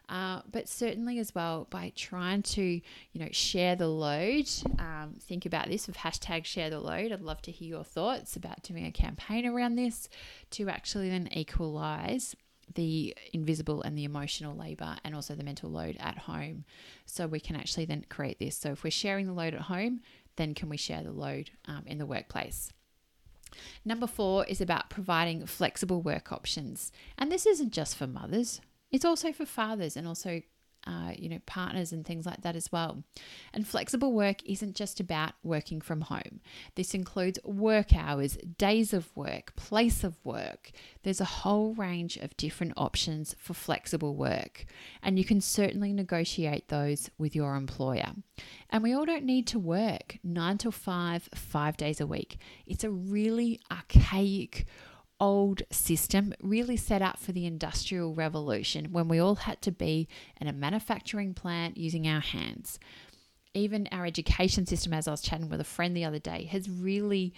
Uh, 0.06 0.42
but 0.52 0.68
certainly 0.68 1.18
as 1.18 1.34
well 1.34 1.66
by 1.70 1.90
trying 1.96 2.42
to 2.42 2.62
you 2.62 2.82
know 3.14 3.28
share 3.30 3.76
the 3.76 3.88
load. 3.88 4.48
Um, 4.78 5.16
think 5.20 5.46
about 5.46 5.68
this 5.68 5.86
with 5.86 5.96
hashtag 5.96 6.44
share 6.44 6.70
the 6.70 6.80
load. 6.80 7.12
I'd 7.12 7.22
love 7.22 7.42
to 7.42 7.50
hear 7.50 7.68
your 7.68 7.84
thoughts 7.84 8.36
about 8.36 8.62
doing 8.62 8.84
a 8.86 8.92
campaign 8.92 9.46
around 9.46 9.76
this 9.76 10.08
to 10.50 10.68
actually 10.68 11.08
then 11.08 11.28
equalize 11.32 12.34
the 12.74 13.16
invisible 13.32 13.82
and 13.82 13.96
the 13.96 14.04
emotional 14.04 14.56
labor 14.56 14.96
and 15.04 15.14
also 15.14 15.34
the 15.34 15.44
mental 15.44 15.70
load 15.70 15.96
at 16.00 16.18
home 16.18 16.64
so 17.04 17.26
we 17.26 17.40
can 17.40 17.56
actually 17.56 17.84
then 17.84 18.04
create 18.08 18.38
this 18.38 18.56
so 18.56 18.70
if 18.70 18.82
we're 18.82 18.90
sharing 18.90 19.26
the 19.26 19.32
load 19.32 19.54
at 19.54 19.62
home 19.62 20.00
then 20.36 20.54
can 20.54 20.68
we 20.68 20.76
share 20.76 21.02
the 21.02 21.12
load 21.12 21.50
um, 21.66 21.82
in 21.86 21.98
the 21.98 22.06
workplace 22.06 22.72
Number 23.84 24.06
four 24.06 24.44
is 24.46 24.60
about 24.60 24.90
providing 24.90 25.46
flexible 25.46 26.02
work 26.02 26.32
options. 26.32 26.92
And 27.18 27.30
this 27.30 27.46
isn't 27.46 27.72
just 27.72 27.96
for 27.96 28.06
mothers, 28.06 28.60
it's 28.90 29.04
also 29.04 29.32
for 29.32 29.44
fathers 29.44 29.96
and 29.96 30.06
also 30.06 30.42
uh, 30.86 31.12
you 31.16 31.28
know, 31.28 31.38
partners 31.46 31.92
and 31.92 32.04
things 32.04 32.26
like 32.26 32.42
that 32.42 32.56
as 32.56 32.70
well. 32.70 33.02
And 33.52 33.66
flexible 33.66 34.12
work 34.12 34.42
isn't 34.44 34.76
just 34.76 35.00
about 35.00 35.32
working 35.42 35.80
from 35.80 36.02
home. 36.02 36.40
This 36.74 36.94
includes 36.94 37.38
work 37.44 37.94
hours, 37.94 38.36
days 38.58 38.92
of 38.92 39.14
work, 39.16 39.54
place 39.56 40.04
of 40.04 40.16
work. 40.24 40.70
There's 41.02 41.20
a 41.20 41.24
whole 41.24 41.74
range 41.74 42.16
of 42.16 42.36
different 42.36 42.74
options 42.76 43.34
for 43.38 43.54
flexible 43.54 44.14
work, 44.14 44.66
and 45.02 45.18
you 45.18 45.24
can 45.24 45.40
certainly 45.40 45.92
negotiate 45.92 46.68
those 46.68 47.10
with 47.18 47.34
your 47.34 47.54
employer. 47.56 48.12
And 48.70 48.82
we 48.82 48.92
all 48.92 49.04
don't 49.04 49.24
need 49.24 49.46
to 49.48 49.58
work 49.58 50.18
nine 50.22 50.58
to 50.58 50.72
five, 50.72 51.28
five 51.34 51.76
days 51.76 52.00
a 52.00 52.06
week. 52.06 52.38
It's 52.66 52.84
a 52.84 52.90
really 52.90 53.60
archaic 53.70 54.66
old 55.20 55.62
system 55.70 56.34
really 56.42 56.76
set 56.76 57.02
up 57.02 57.18
for 57.18 57.32
the 57.32 57.46
industrial 57.46 58.14
revolution 58.14 58.92
when 58.92 59.08
we 59.08 59.18
all 59.18 59.36
had 59.36 59.62
to 59.62 59.72
be 59.72 60.08
in 60.40 60.48
a 60.48 60.52
manufacturing 60.52 61.34
plant 61.34 61.76
using 61.76 62.06
our 62.06 62.20
hands. 62.20 62.78
Even 63.54 63.88
our 63.92 64.04
education 64.04 64.66
system, 64.66 64.92
as 64.92 65.06
I 65.06 65.12
was 65.12 65.22
chatting 65.22 65.48
with 65.48 65.60
a 65.60 65.64
friend 65.64 65.96
the 65.96 66.04
other 66.04 66.18
day, 66.18 66.44
has 66.46 66.68
really 66.68 67.32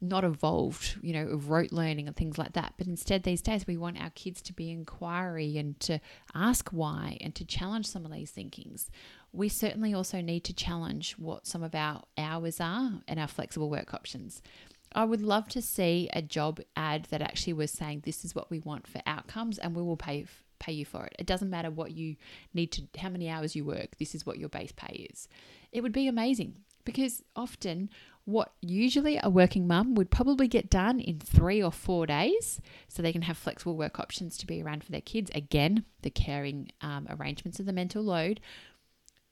not 0.00 0.24
evolved, 0.24 0.98
you 1.00 1.12
know, 1.12 1.40
rote 1.46 1.72
learning 1.72 2.06
and 2.06 2.16
things 2.16 2.36
like 2.36 2.52
that. 2.52 2.74
But 2.76 2.86
instead, 2.86 3.22
these 3.22 3.40
days, 3.40 3.66
we 3.66 3.76
want 3.76 4.00
our 4.00 4.10
kids 4.10 4.42
to 4.42 4.52
be 4.52 4.70
inquiry 4.70 5.56
and 5.56 5.78
to 5.80 6.00
ask 6.34 6.70
why 6.70 7.16
and 7.20 7.34
to 7.36 7.44
challenge 7.44 7.86
some 7.86 8.04
of 8.04 8.12
these 8.12 8.30
thinkings. 8.30 8.90
We 9.32 9.48
certainly 9.48 9.94
also 9.94 10.20
need 10.20 10.44
to 10.44 10.52
challenge 10.52 11.12
what 11.12 11.46
some 11.46 11.62
of 11.62 11.74
our 11.74 12.02
hours 12.18 12.60
are 12.60 13.00
and 13.08 13.18
our 13.18 13.28
flexible 13.28 13.70
work 13.70 13.94
options. 13.94 14.42
I 14.94 15.04
would 15.04 15.22
love 15.22 15.48
to 15.48 15.62
see 15.62 16.08
a 16.12 16.22
job 16.22 16.60
ad 16.76 17.06
that 17.10 17.22
actually 17.22 17.54
was 17.54 17.70
saying 17.70 18.02
this 18.04 18.24
is 18.24 18.34
what 18.34 18.50
we 18.50 18.60
want 18.60 18.86
for 18.86 19.02
outcomes 19.06 19.58
and 19.58 19.74
we 19.74 19.82
will 19.82 19.96
pay 19.96 20.26
pay 20.60 20.72
you 20.72 20.84
for 20.84 21.04
it. 21.04 21.16
It 21.18 21.26
doesn't 21.26 21.50
matter 21.50 21.70
what 21.70 21.92
you 21.92 22.16
need 22.54 22.72
to 22.72 22.82
how 22.98 23.08
many 23.08 23.28
hours 23.28 23.56
you 23.56 23.64
work. 23.64 23.96
This 23.98 24.14
is 24.14 24.24
what 24.24 24.38
your 24.38 24.48
base 24.48 24.72
pay 24.72 25.08
is. 25.10 25.28
It 25.72 25.82
would 25.82 25.92
be 25.92 26.06
amazing 26.06 26.56
because 26.84 27.22
often 27.34 27.90
what 28.24 28.52
usually 28.60 29.18
a 29.22 29.28
working 29.28 29.66
mum 29.66 29.94
would 29.94 30.10
probably 30.10 30.48
get 30.48 30.70
done 30.70 30.98
in 30.98 31.18
3 31.18 31.62
or 31.62 31.70
4 31.72 32.06
days 32.06 32.60
so 32.88 33.02
they 33.02 33.12
can 33.12 33.22
have 33.22 33.36
flexible 33.36 33.76
work 33.76 33.98
options 34.00 34.38
to 34.38 34.46
be 34.46 34.62
around 34.62 34.82
for 34.82 34.92
their 34.92 35.00
kids. 35.02 35.30
Again, 35.34 35.84
the 36.02 36.10
caring 36.10 36.70
um, 36.80 37.06
arrangements 37.10 37.60
of 37.60 37.66
the 37.66 37.72
mental 37.72 38.02
load 38.02 38.40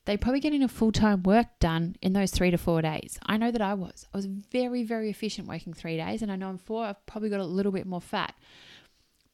they 0.04 0.16
probably 0.16 0.40
getting 0.40 0.62
a 0.62 0.68
full 0.68 0.92
time 0.92 1.22
work 1.22 1.46
done 1.60 1.96
in 2.02 2.12
those 2.12 2.30
three 2.30 2.50
to 2.50 2.58
four 2.58 2.82
days. 2.82 3.18
I 3.24 3.36
know 3.36 3.50
that 3.50 3.62
I 3.62 3.74
was. 3.74 4.06
I 4.12 4.16
was 4.16 4.26
very, 4.26 4.82
very 4.82 5.10
efficient 5.10 5.46
working 5.46 5.72
three 5.72 5.96
days, 5.96 6.22
and 6.22 6.32
I 6.32 6.36
know 6.36 6.50
in 6.50 6.58
four 6.58 6.84
I've 6.84 7.06
probably 7.06 7.30
got 7.30 7.40
a 7.40 7.44
little 7.44 7.72
bit 7.72 7.86
more 7.86 8.00
fat. 8.00 8.34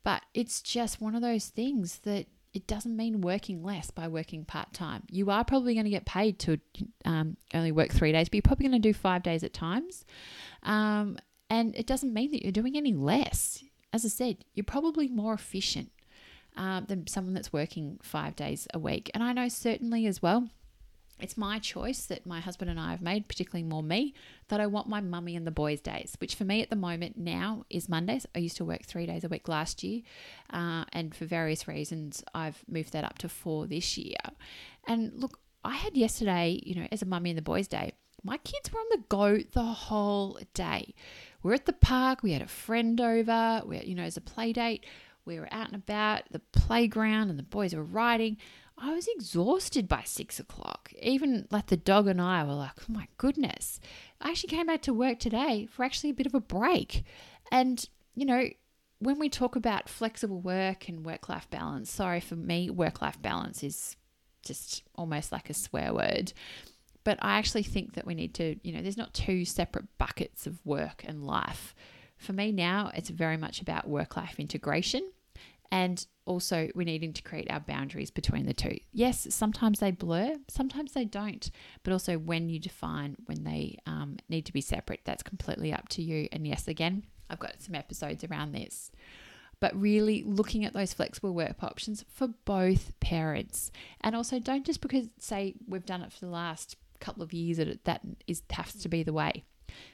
But 0.04 0.22
it's 0.34 0.62
just 0.62 1.00
one 1.00 1.14
of 1.14 1.22
those 1.22 1.46
things 1.46 1.98
that 2.00 2.26
it 2.54 2.66
doesn't 2.66 2.96
mean 2.96 3.20
working 3.20 3.62
less 3.62 3.90
by 3.90 4.08
working 4.08 4.44
part 4.44 4.72
time. 4.72 5.02
You 5.10 5.30
are 5.30 5.44
probably 5.44 5.74
going 5.74 5.84
to 5.84 5.90
get 5.90 6.06
paid 6.06 6.38
to 6.40 6.58
um, 7.04 7.36
only 7.54 7.72
work 7.72 7.92
three 7.92 8.12
days, 8.12 8.28
but 8.28 8.34
you're 8.34 8.42
probably 8.42 8.68
going 8.68 8.80
to 8.80 8.88
do 8.88 8.94
five 8.94 9.22
days 9.22 9.42
at 9.44 9.52
times. 9.52 10.04
Um, 10.62 11.18
and 11.50 11.74
it 11.76 11.86
doesn't 11.86 12.12
mean 12.12 12.30
that 12.32 12.42
you're 12.42 12.52
doing 12.52 12.76
any 12.76 12.92
less. 12.92 13.62
As 13.92 14.04
I 14.04 14.08
said, 14.08 14.44
you're 14.54 14.64
probably 14.64 15.08
more 15.08 15.34
efficient 15.34 15.90
um, 16.56 16.86
than 16.88 17.06
someone 17.06 17.34
that's 17.34 17.52
working 17.52 17.98
five 18.02 18.36
days 18.36 18.66
a 18.74 18.78
week. 18.78 19.10
And 19.14 19.22
I 19.22 19.32
know 19.32 19.48
certainly 19.48 20.06
as 20.06 20.20
well 20.20 20.48
it's 21.20 21.36
my 21.36 21.58
choice 21.58 22.04
that 22.06 22.26
my 22.26 22.40
husband 22.40 22.70
and 22.70 22.78
I 22.78 22.90
have 22.90 23.02
made, 23.02 23.28
particularly 23.28 23.68
more 23.68 23.82
me, 23.82 24.14
that 24.48 24.60
I 24.60 24.66
want 24.66 24.88
my 24.88 25.00
mummy 25.00 25.36
and 25.36 25.46
the 25.46 25.50
boys' 25.50 25.80
days, 25.80 26.16
which 26.20 26.34
for 26.34 26.44
me 26.44 26.62
at 26.62 26.70
the 26.70 26.76
moment 26.76 27.16
now 27.16 27.64
is 27.70 27.88
Mondays. 27.88 28.26
I 28.34 28.38
used 28.38 28.56
to 28.58 28.64
work 28.64 28.84
three 28.84 29.06
days 29.06 29.24
a 29.24 29.28
week 29.28 29.48
last 29.48 29.82
year, 29.82 30.02
uh, 30.50 30.84
and 30.92 31.14
for 31.14 31.24
various 31.24 31.66
reasons, 31.66 32.22
I've 32.34 32.62
moved 32.68 32.92
that 32.92 33.04
up 33.04 33.18
to 33.18 33.28
four 33.28 33.66
this 33.66 33.98
year. 33.98 34.16
And 34.86 35.12
look, 35.14 35.40
I 35.64 35.76
had 35.76 35.96
yesterday, 35.96 36.60
you 36.64 36.74
know, 36.74 36.88
as 36.92 37.02
a 37.02 37.06
mummy 37.06 37.30
and 37.30 37.38
the 37.38 37.42
boys' 37.42 37.68
day, 37.68 37.92
my 38.24 38.36
kids 38.38 38.72
were 38.72 38.80
on 38.80 38.86
the 38.90 39.04
go 39.08 39.38
the 39.38 39.62
whole 39.62 40.38
day. 40.54 40.94
We 41.42 41.52
are 41.52 41.54
at 41.54 41.66
the 41.66 41.72
park, 41.72 42.22
we 42.22 42.32
had 42.32 42.42
a 42.42 42.48
friend 42.48 43.00
over, 43.00 43.62
we, 43.64 43.80
you 43.82 43.94
know, 43.94 44.02
as 44.02 44.16
a 44.16 44.20
play 44.20 44.52
date, 44.52 44.84
we 45.24 45.38
were 45.38 45.48
out 45.52 45.66
and 45.66 45.76
about 45.76 46.22
the 46.30 46.38
playground, 46.38 47.30
and 47.30 47.38
the 47.38 47.44
boys 47.44 47.74
were 47.74 47.84
riding. 47.84 48.38
I 48.80 48.92
was 48.92 49.08
exhausted 49.08 49.88
by 49.88 50.02
six 50.04 50.38
o'clock. 50.38 50.92
Even 51.00 51.46
like 51.50 51.66
the 51.66 51.76
dog 51.76 52.06
and 52.06 52.20
I 52.20 52.44
were 52.44 52.54
like, 52.54 52.72
oh 52.80 52.92
my 52.92 53.08
goodness. 53.16 53.80
I 54.20 54.30
actually 54.30 54.50
came 54.50 54.66
back 54.66 54.82
to 54.82 54.94
work 54.94 55.18
today 55.18 55.66
for 55.70 55.84
actually 55.84 56.10
a 56.10 56.14
bit 56.14 56.26
of 56.26 56.34
a 56.34 56.40
break. 56.40 57.04
And, 57.50 57.84
you 58.14 58.24
know, 58.24 58.48
when 59.00 59.18
we 59.18 59.28
talk 59.28 59.56
about 59.56 59.88
flexible 59.88 60.40
work 60.40 60.88
and 60.88 61.04
work 61.04 61.28
life 61.28 61.48
balance, 61.50 61.90
sorry 61.90 62.20
for 62.20 62.36
me, 62.36 62.70
work 62.70 63.00
life 63.02 63.20
balance 63.20 63.62
is 63.62 63.96
just 64.44 64.82
almost 64.94 65.32
like 65.32 65.50
a 65.50 65.54
swear 65.54 65.92
word. 65.92 66.32
But 67.04 67.18
I 67.22 67.38
actually 67.38 67.62
think 67.62 67.94
that 67.94 68.06
we 68.06 68.14
need 68.14 68.34
to, 68.34 68.56
you 68.62 68.72
know, 68.72 68.82
there's 68.82 68.96
not 68.96 69.14
two 69.14 69.44
separate 69.44 69.86
buckets 69.98 70.46
of 70.46 70.64
work 70.64 71.04
and 71.06 71.24
life. 71.24 71.74
For 72.16 72.32
me 72.32 72.52
now, 72.52 72.90
it's 72.94 73.10
very 73.10 73.36
much 73.36 73.60
about 73.60 73.88
work 73.88 74.16
life 74.16 74.38
integration 74.38 75.12
and 75.70 76.06
also 76.24 76.68
we're 76.74 76.84
needing 76.84 77.12
to 77.12 77.22
create 77.22 77.50
our 77.50 77.60
boundaries 77.60 78.10
between 78.10 78.46
the 78.46 78.54
two. 78.54 78.78
Yes, 78.92 79.26
sometimes 79.30 79.80
they 79.80 79.90
blur, 79.90 80.36
sometimes 80.48 80.92
they 80.92 81.04
don't, 81.04 81.50
but 81.82 81.92
also 81.92 82.18
when 82.18 82.48
you 82.48 82.58
define 82.58 83.16
when 83.26 83.44
they 83.44 83.78
um, 83.86 84.16
need 84.28 84.46
to 84.46 84.52
be 84.52 84.60
separate, 84.60 85.00
that's 85.04 85.22
completely 85.22 85.72
up 85.72 85.88
to 85.90 86.02
you. 86.02 86.28
And 86.32 86.46
yes, 86.46 86.68
again, 86.68 87.04
I've 87.30 87.38
got 87.38 87.62
some 87.62 87.74
episodes 87.74 88.24
around 88.24 88.52
this. 88.52 88.90
But 89.60 89.78
really 89.78 90.22
looking 90.22 90.64
at 90.64 90.72
those 90.72 90.92
flexible 90.92 91.34
work 91.34 91.64
options 91.64 92.04
for 92.08 92.28
both 92.44 92.98
parents. 93.00 93.72
And 94.02 94.14
also 94.14 94.38
don't 94.38 94.64
just 94.64 94.80
because 94.80 95.08
say 95.18 95.54
we've 95.66 95.84
done 95.84 96.02
it 96.02 96.12
for 96.12 96.20
the 96.20 96.30
last 96.30 96.76
couple 97.00 97.22
of 97.22 97.32
years 97.32 97.56
that 97.56 97.84
that 97.84 98.02
is 98.26 98.42
has 98.50 98.74
to 98.74 98.88
be 98.88 99.02
the 99.02 99.12
way. 99.12 99.44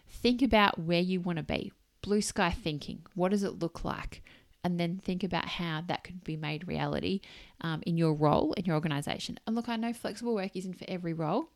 Think 0.07 0.43
about 0.43 0.79
where 0.79 1.01
you 1.01 1.21
want 1.21 1.39
to 1.39 1.43
be. 1.43 1.73
Blue 2.03 2.21
sky 2.21 2.51
thinking. 2.51 3.07
What 3.15 3.31
does 3.31 3.43
it 3.43 3.59
look 3.59 3.85
like? 3.85 4.23
And 4.65 4.81
then 4.81 5.01
think 5.05 5.23
about 5.23 5.47
how 5.47 5.83
that 5.87 6.03
could 6.03 6.25
be 6.25 6.37
made 6.37 6.67
reality 6.67 7.21
um, 7.61 7.83
in 7.87 7.97
your 7.97 8.15
role 8.15 8.53
in 8.55 8.65
your 8.65 8.75
organization. 8.75 9.39
And 9.47 9.55
look, 9.55 9.69
I 9.69 9.77
know 9.77 9.93
flexible 9.93 10.35
work 10.35 10.53
isn't 10.55 10.79
for 10.79 10.87
every 10.89 11.13
role, 11.13 11.51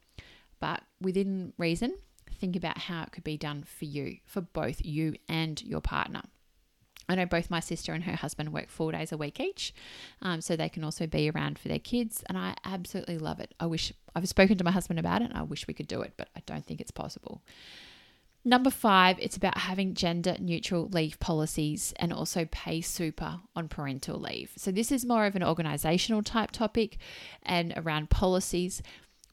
but 0.61 0.83
within 1.01 1.55
reason, 1.59 1.97
think 2.39 2.55
about 2.55 2.79
how 2.79 3.03
it 3.03 3.13
could 3.13 3.25
be 3.25 3.37
done 3.37 3.65
for 3.65 3.87
you, 3.87 4.19
for 4.27 4.43
both 4.43 4.85
you 4.85 5.15
and 5.29 5.61
your 5.63 5.81
partner. 5.81 6.23
I 7.09 7.15
know 7.15 7.25
both 7.25 7.51
my 7.51 7.61
sister 7.61 7.95
and 7.95 8.05
her 8.05 8.17
husband 8.17 8.53
work 8.53 8.69
four 8.69 8.93
days 8.93 9.13
a 9.13 9.17
week 9.17 9.41
each, 9.41 9.73
um, 10.21 10.43
so 10.43 10.57
they 10.57 10.69
can 10.69 10.85
also 10.85 11.07
be 11.07 11.31
around 11.31 11.59
for 11.59 11.69
their 11.69 11.79
kids, 11.79 12.23
and 12.29 12.37
I 12.37 12.55
absolutely 12.67 13.17
love 13.17 13.41
it. 13.41 13.55
I 13.59 13.65
wish 13.65 13.95
I've 14.15 14.29
spoken 14.29 14.59
to 14.59 14.65
my 14.65 14.71
husband 14.71 14.99
about 14.99 15.23
it, 15.23 15.31
and 15.31 15.39
I 15.39 15.43
wish 15.43 15.67
we 15.67 15.73
could 15.73 15.89
do 15.89 16.03
it, 16.03 16.13
but 16.19 16.29
I 16.37 16.43
don't 16.45 16.67
think 16.67 16.83
it's 16.83 16.91
possible. 16.91 17.41
Number 18.49 18.71
five, 18.71 19.19
it's 19.19 19.37
about 19.37 19.59
having 19.59 19.93
gender 19.93 20.35
neutral 20.41 20.89
leave 20.89 21.21
policies 21.21 21.93
and 21.99 22.15
also 22.15 22.49
pay 22.51 22.81
super 22.81 23.41
on 23.55 23.69
parental 23.69 24.19
leave. 24.19 24.53
So, 24.57 24.73
this 24.73 24.91
is 24.91 25.05
more 25.05 25.27
of 25.27 25.37
an 25.37 25.43
organizational 25.43 26.23
type 26.23 26.51
topic 26.51 26.97
and 27.43 27.75
around 27.77 28.09
policies. 28.09 28.83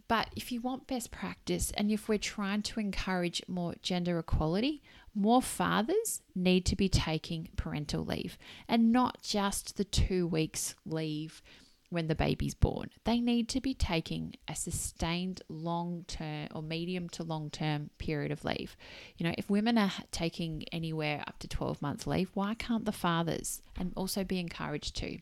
But 0.09 0.31
if 0.35 0.51
you 0.51 0.59
want 0.59 0.87
best 0.87 1.11
practice 1.11 1.71
and 1.77 1.89
if 1.91 2.09
we're 2.09 2.17
trying 2.17 2.61
to 2.63 2.81
encourage 2.81 3.41
more 3.47 3.75
gender 3.81 4.19
equality, 4.19 4.83
more 5.15 5.41
fathers 5.41 6.21
need 6.35 6.65
to 6.65 6.75
be 6.75 6.89
taking 6.89 7.47
parental 7.55 8.03
leave 8.03 8.37
and 8.67 8.91
not 8.91 9.21
just 9.21 9.77
the 9.77 9.85
two 9.85 10.27
weeks 10.27 10.75
leave 10.85 11.41
when 11.89 12.07
the 12.07 12.15
baby's 12.15 12.55
born. 12.55 12.89
They 13.03 13.19
need 13.19 13.47
to 13.49 13.61
be 13.61 13.73
taking 13.73 14.35
a 14.47 14.55
sustained 14.55 15.41
long 15.47 16.05
term 16.07 16.47
or 16.53 16.61
medium 16.61 17.09
to 17.09 17.23
long 17.23 17.49
term 17.49 17.89
period 17.97 18.31
of 18.31 18.43
leave. 18.43 18.75
You 19.17 19.25
know, 19.25 19.35
if 19.37 19.49
women 19.49 19.77
are 19.77 19.91
taking 20.11 20.65
anywhere 20.71 21.23
up 21.27 21.39
to 21.39 21.47
12 21.47 21.81
months 21.81 22.07
leave, 22.07 22.31
why 22.33 22.53
can't 22.55 22.85
the 22.85 22.91
fathers 22.91 23.61
and 23.77 23.93
also 23.95 24.23
be 24.23 24.39
encouraged 24.39 24.95
to? 24.97 25.19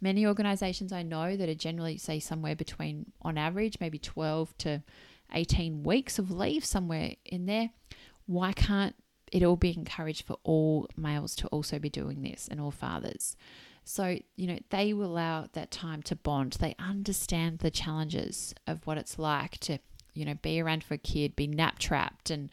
Many 0.00 0.26
organizations 0.26 0.92
I 0.92 1.02
know 1.04 1.36
that 1.36 1.48
are 1.48 1.54
generally, 1.54 1.96
say, 1.96 2.18
somewhere 2.18 2.56
between, 2.56 3.12
on 3.22 3.38
average, 3.38 3.78
maybe 3.80 3.98
12 3.98 4.58
to 4.58 4.82
18 5.32 5.84
weeks 5.84 6.18
of 6.18 6.30
leave, 6.30 6.64
somewhere 6.64 7.14
in 7.24 7.46
there. 7.46 7.70
Why 8.26 8.52
can't 8.52 8.96
it 9.30 9.44
all 9.44 9.56
be 9.56 9.72
encouraged 9.72 10.26
for 10.26 10.36
all 10.42 10.88
males 10.96 11.36
to 11.36 11.46
also 11.48 11.78
be 11.78 11.88
doing 11.88 12.22
this 12.22 12.48
and 12.50 12.60
all 12.60 12.72
fathers? 12.72 13.36
So, 13.84 14.18
you 14.36 14.46
know, 14.46 14.58
they 14.70 14.92
will 14.92 15.06
allow 15.06 15.48
that 15.52 15.70
time 15.70 16.02
to 16.04 16.16
bond. 16.16 16.52
They 16.54 16.74
understand 16.78 17.58
the 17.58 17.70
challenges 17.70 18.54
of 18.66 18.86
what 18.86 18.98
it's 18.98 19.18
like 19.18 19.58
to, 19.60 19.78
you 20.14 20.24
know, 20.24 20.34
be 20.34 20.60
around 20.60 20.84
for 20.84 20.94
a 20.94 20.98
kid, 20.98 21.36
be 21.36 21.46
nap 21.46 21.78
trapped 21.78 22.30
and, 22.30 22.50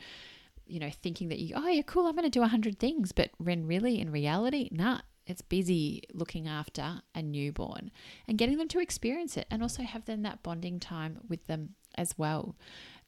you 0.66 0.80
know, 0.80 0.90
thinking 0.90 1.30
that 1.30 1.40
you, 1.40 1.54
oh, 1.56 1.68
yeah, 1.68 1.82
cool, 1.84 2.08
I'm 2.08 2.16
going 2.16 2.24
to 2.24 2.30
do 2.30 2.44
a 2.44 2.48
hundred 2.48 2.80
things. 2.80 3.12
But 3.12 3.32
when 3.38 3.68
really 3.68 4.00
in 4.00 4.12
reality, 4.12 4.70
nah, 4.72 5.02
it's 5.28 5.42
busy 5.44 6.02
looking 6.14 6.48
after 6.48 7.02
a 7.14 7.22
newborn 7.22 7.92
and 8.28 8.38
getting 8.38 8.58
them 8.58 8.68
to 8.70 8.80
experience 8.80 9.38
it 9.38 9.46
and 9.52 9.62
also 9.62 9.84
have 9.84 10.06
then 10.06 10.24
that 10.24 10.42
bonding 10.42 10.80
time 10.80 11.20
with 11.28 11.46
them 11.46 11.76
as 11.96 12.18
well. 12.18 12.56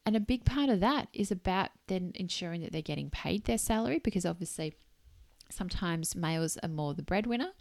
And 0.05 0.15
a 0.15 0.19
big 0.19 0.45
part 0.45 0.69
of 0.69 0.79
that 0.79 1.07
is 1.13 1.31
about 1.31 1.69
then 1.87 2.11
ensuring 2.15 2.61
that 2.61 2.71
they're 2.71 2.81
getting 2.81 3.09
paid 3.09 3.45
their 3.45 3.57
salary 3.57 3.99
because 3.99 4.25
obviously 4.25 4.73
sometimes 5.51 6.15
males 6.15 6.57
are 6.63 6.69
more 6.69 6.93
the 6.93 7.03
breadwinner, 7.03 7.51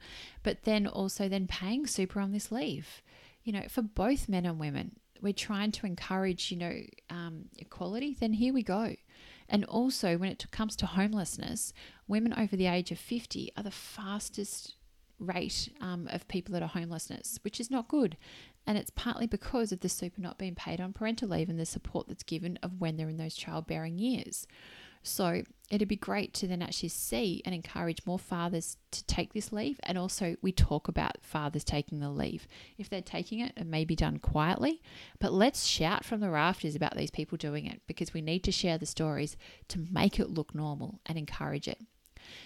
but 0.42 0.64
then 0.64 0.86
also 0.86 1.28
then 1.28 1.46
paying 1.46 1.86
super 1.86 2.20
on 2.20 2.32
this 2.32 2.50
leave. 2.50 3.02
You 3.42 3.52
know, 3.52 3.64
for 3.68 3.82
both 3.82 4.28
men 4.28 4.46
and 4.46 4.58
women, 4.58 4.96
we're 5.20 5.32
trying 5.32 5.72
to 5.72 5.86
encourage, 5.86 6.50
you 6.50 6.56
know, 6.56 6.80
um, 7.10 7.46
equality, 7.58 8.16
then 8.18 8.34
here 8.34 8.52
we 8.52 8.62
go. 8.62 8.96
And 9.48 9.64
also, 9.64 10.16
when 10.16 10.30
it 10.30 10.46
comes 10.50 10.76
to 10.76 10.86
homelessness, 10.86 11.72
women 12.06 12.32
over 12.32 12.56
the 12.56 12.66
age 12.66 12.92
of 12.92 12.98
50 12.98 13.52
are 13.56 13.62
the 13.62 13.70
fastest 13.70 14.76
rate 15.18 15.68
um, 15.80 16.08
of 16.10 16.28
people 16.28 16.52
that 16.52 16.62
are 16.62 16.68
homelessness, 16.68 17.38
which 17.42 17.60
is 17.60 17.70
not 17.70 17.88
good. 17.88 18.16
And 18.66 18.78
it's 18.78 18.90
partly 18.90 19.26
because 19.26 19.72
of 19.72 19.80
the 19.80 19.88
super 19.88 20.20
not 20.20 20.38
being 20.38 20.54
paid 20.54 20.80
on 20.80 20.92
parental 20.92 21.28
leave 21.28 21.48
and 21.48 21.58
the 21.58 21.66
support 21.66 22.08
that's 22.08 22.22
given 22.22 22.58
of 22.62 22.80
when 22.80 22.96
they're 22.96 23.08
in 23.08 23.16
those 23.16 23.34
childbearing 23.34 23.98
years. 23.98 24.46
So 25.02 25.42
it'd 25.70 25.88
be 25.88 25.96
great 25.96 26.34
to 26.34 26.46
then 26.46 26.62
actually 26.62 26.88
see 26.88 27.42
and 27.44 27.54
encourage 27.54 28.04
more 28.04 28.18
fathers 28.18 28.76
to 28.90 29.04
take 29.04 29.32
this 29.32 29.52
leave. 29.52 29.78
And 29.84 29.96
also, 29.96 30.36
we 30.42 30.52
talk 30.52 30.88
about 30.88 31.22
fathers 31.22 31.64
taking 31.64 32.00
the 32.00 32.10
leave. 32.10 32.46
If 32.76 32.90
they're 32.90 33.00
taking 33.00 33.38
it, 33.40 33.52
it 33.56 33.66
may 33.66 33.84
be 33.84 33.96
done 33.96 34.18
quietly, 34.18 34.82
but 35.18 35.32
let's 35.32 35.64
shout 35.64 36.04
from 36.04 36.20
the 36.20 36.30
rafters 36.30 36.74
about 36.74 36.96
these 36.96 37.10
people 37.10 37.38
doing 37.38 37.66
it 37.66 37.80
because 37.86 38.12
we 38.12 38.20
need 38.20 38.44
to 38.44 38.52
share 38.52 38.78
the 38.78 38.86
stories 38.86 39.36
to 39.68 39.86
make 39.90 40.18
it 40.18 40.30
look 40.30 40.54
normal 40.54 41.00
and 41.06 41.16
encourage 41.16 41.68
it. 41.68 41.78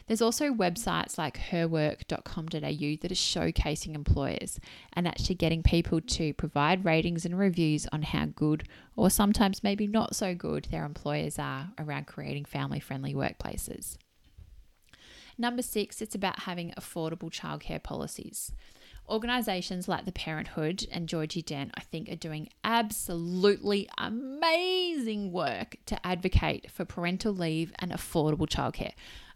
There's 0.06 0.22
also 0.22 0.52
websites 0.52 1.16
like 1.16 1.38
herwork.com.au 1.50 2.50
that 2.60 3.10
are 3.10 3.14
showcasing 3.14 3.94
employers 3.94 4.60
and 4.92 5.08
actually 5.08 5.36
getting 5.36 5.62
people 5.62 6.00
to 6.00 6.34
provide 6.34 6.84
ratings 6.84 7.24
and 7.24 7.38
reviews 7.38 7.86
on 7.92 8.02
how 8.02 8.26
good 8.26 8.68
or 8.96 9.10
sometimes 9.10 9.62
maybe 9.62 9.86
not 9.86 10.14
so 10.14 10.34
good 10.34 10.68
their 10.70 10.84
employers 10.84 11.38
are 11.38 11.70
around 11.78 12.06
creating 12.06 12.44
family 12.44 12.80
friendly 12.80 13.14
workplaces. 13.14 13.96
Number 15.36 15.62
six, 15.62 16.00
it's 16.00 16.14
about 16.14 16.40
having 16.40 16.72
affordable 16.78 17.30
childcare 17.30 17.82
policies. 17.82 18.52
Organisations 19.08 19.86
like 19.86 20.06
the 20.06 20.12
Parenthood 20.12 20.86
and 20.90 21.08
Georgie 21.08 21.42
Dent, 21.42 21.72
I 21.74 21.80
think, 21.80 22.08
are 22.08 22.16
doing 22.16 22.48
absolutely 22.62 23.88
amazing 23.98 25.30
work 25.30 25.76
to 25.86 26.06
advocate 26.06 26.70
for 26.70 26.86
parental 26.86 27.34
leave 27.34 27.72
and 27.78 27.90
affordable 27.90 28.48
childcare. 28.48 28.92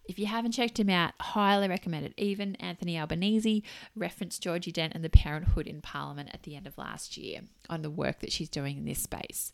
If 0.08 0.18
you 0.18 0.24
haven't 0.24 0.52
checked 0.52 0.80
him 0.80 0.88
out, 0.88 1.12
highly 1.20 1.68
recommend 1.68 2.06
it. 2.06 2.14
Even 2.16 2.56
Anthony 2.56 2.98
Albanese 2.98 3.62
referenced 3.94 4.42
Georgie 4.42 4.72
Dent 4.72 4.94
and 4.94 5.04
the 5.04 5.10
Parenthood 5.10 5.66
in 5.66 5.82
Parliament 5.82 6.30
at 6.32 6.44
the 6.44 6.56
end 6.56 6.66
of 6.66 6.78
last 6.78 7.18
year 7.18 7.42
on 7.68 7.82
the 7.82 7.90
work 7.90 8.20
that 8.20 8.32
she's 8.32 8.48
doing 8.48 8.78
in 8.78 8.86
this 8.86 9.02
space. 9.02 9.52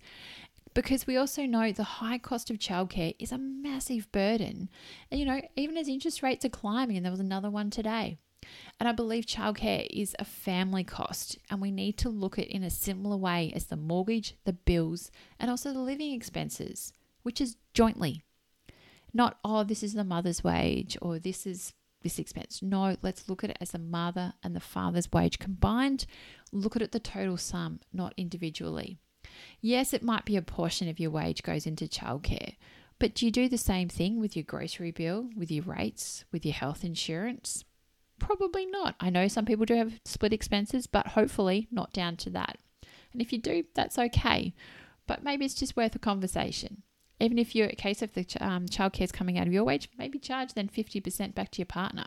Because 0.72 1.08
we 1.08 1.16
also 1.16 1.44
know 1.44 1.72
the 1.72 1.82
high 1.82 2.18
cost 2.18 2.50
of 2.50 2.58
childcare 2.58 3.16
is 3.18 3.32
a 3.32 3.38
massive 3.38 4.10
burden. 4.12 4.70
And, 5.10 5.18
you 5.18 5.26
know, 5.26 5.40
even 5.56 5.76
as 5.76 5.88
interest 5.88 6.22
rates 6.22 6.44
are 6.44 6.50
climbing, 6.50 6.96
and 6.96 7.04
there 7.04 7.12
was 7.12 7.20
another 7.20 7.50
one 7.50 7.70
today. 7.70 8.18
And 8.78 8.88
I 8.88 8.92
believe 8.92 9.26
childcare 9.26 9.86
is 9.90 10.14
a 10.18 10.24
family 10.24 10.84
cost, 10.84 11.38
and 11.50 11.60
we 11.60 11.72
need 11.72 11.98
to 11.98 12.08
look 12.08 12.38
at 12.38 12.46
it 12.46 12.54
in 12.54 12.62
a 12.62 12.70
similar 12.70 13.16
way 13.16 13.52
as 13.56 13.66
the 13.66 13.76
mortgage, 13.76 14.36
the 14.44 14.52
bills, 14.52 15.10
and 15.40 15.50
also 15.50 15.72
the 15.72 15.80
living 15.80 16.12
expenses, 16.12 16.92
which 17.22 17.40
is 17.40 17.56
jointly 17.72 18.22
not, 19.14 19.38
oh, 19.44 19.64
this 19.64 19.82
is 19.82 19.94
the 19.94 20.04
mother's 20.04 20.44
wage 20.44 20.98
or 21.00 21.18
this 21.18 21.46
is 21.46 21.72
this 22.02 22.18
expense. 22.18 22.60
No, 22.62 22.96
let's 23.02 23.28
look 23.28 23.42
at 23.42 23.50
it 23.50 23.56
as 23.60 23.70
the 23.70 23.78
mother 23.78 24.34
and 24.42 24.54
the 24.54 24.60
father's 24.60 25.10
wage 25.10 25.38
combined. 25.38 26.04
Look 26.52 26.76
at 26.76 26.82
it 26.82 26.92
the 26.92 27.00
total 27.00 27.38
sum, 27.38 27.80
not 27.92 28.12
individually. 28.16 28.98
Yes, 29.60 29.94
it 29.94 30.02
might 30.02 30.26
be 30.26 30.36
a 30.36 30.42
portion 30.42 30.88
of 30.88 31.00
your 31.00 31.10
wage 31.10 31.42
goes 31.42 31.66
into 31.66 31.86
childcare, 31.86 32.56
but 32.98 33.14
do 33.14 33.24
you 33.24 33.32
do 33.32 33.48
the 33.48 33.58
same 33.58 33.88
thing 33.88 34.20
with 34.20 34.36
your 34.36 34.44
grocery 34.44 34.90
bill, 34.90 35.30
with 35.36 35.50
your 35.50 35.64
rates, 35.64 36.24
with 36.30 36.44
your 36.44 36.54
health 36.54 36.84
insurance? 36.84 37.64
Probably 38.18 38.66
not. 38.66 38.94
I 39.00 39.10
know 39.10 39.26
some 39.26 39.44
people 39.44 39.64
do 39.64 39.74
have 39.74 39.98
split 40.04 40.32
expenses, 40.32 40.86
but 40.86 41.08
hopefully 41.08 41.68
not 41.72 41.92
down 41.92 42.16
to 42.18 42.30
that. 42.30 42.58
And 43.12 43.20
if 43.20 43.32
you 43.32 43.38
do, 43.38 43.64
that's 43.74 43.98
okay. 43.98 44.54
But 45.06 45.24
maybe 45.24 45.44
it's 45.44 45.54
just 45.54 45.76
worth 45.76 45.94
a 45.96 45.98
conversation. 45.98 46.82
Even 47.20 47.38
if 47.38 47.54
you're 47.54 47.68
a 47.68 47.76
case 47.76 48.02
of 48.02 48.12
the 48.14 48.26
um, 48.40 48.66
childcare 48.66 49.02
is 49.02 49.12
coming 49.12 49.38
out 49.38 49.46
of 49.46 49.52
your 49.52 49.64
wage, 49.64 49.88
maybe 49.98 50.18
charge 50.18 50.54
then 50.54 50.68
50% 50.68 51.34
back 51.34 51.50
to 51.52 51.58
your 51.58 51.66
partner. 51.66 52.06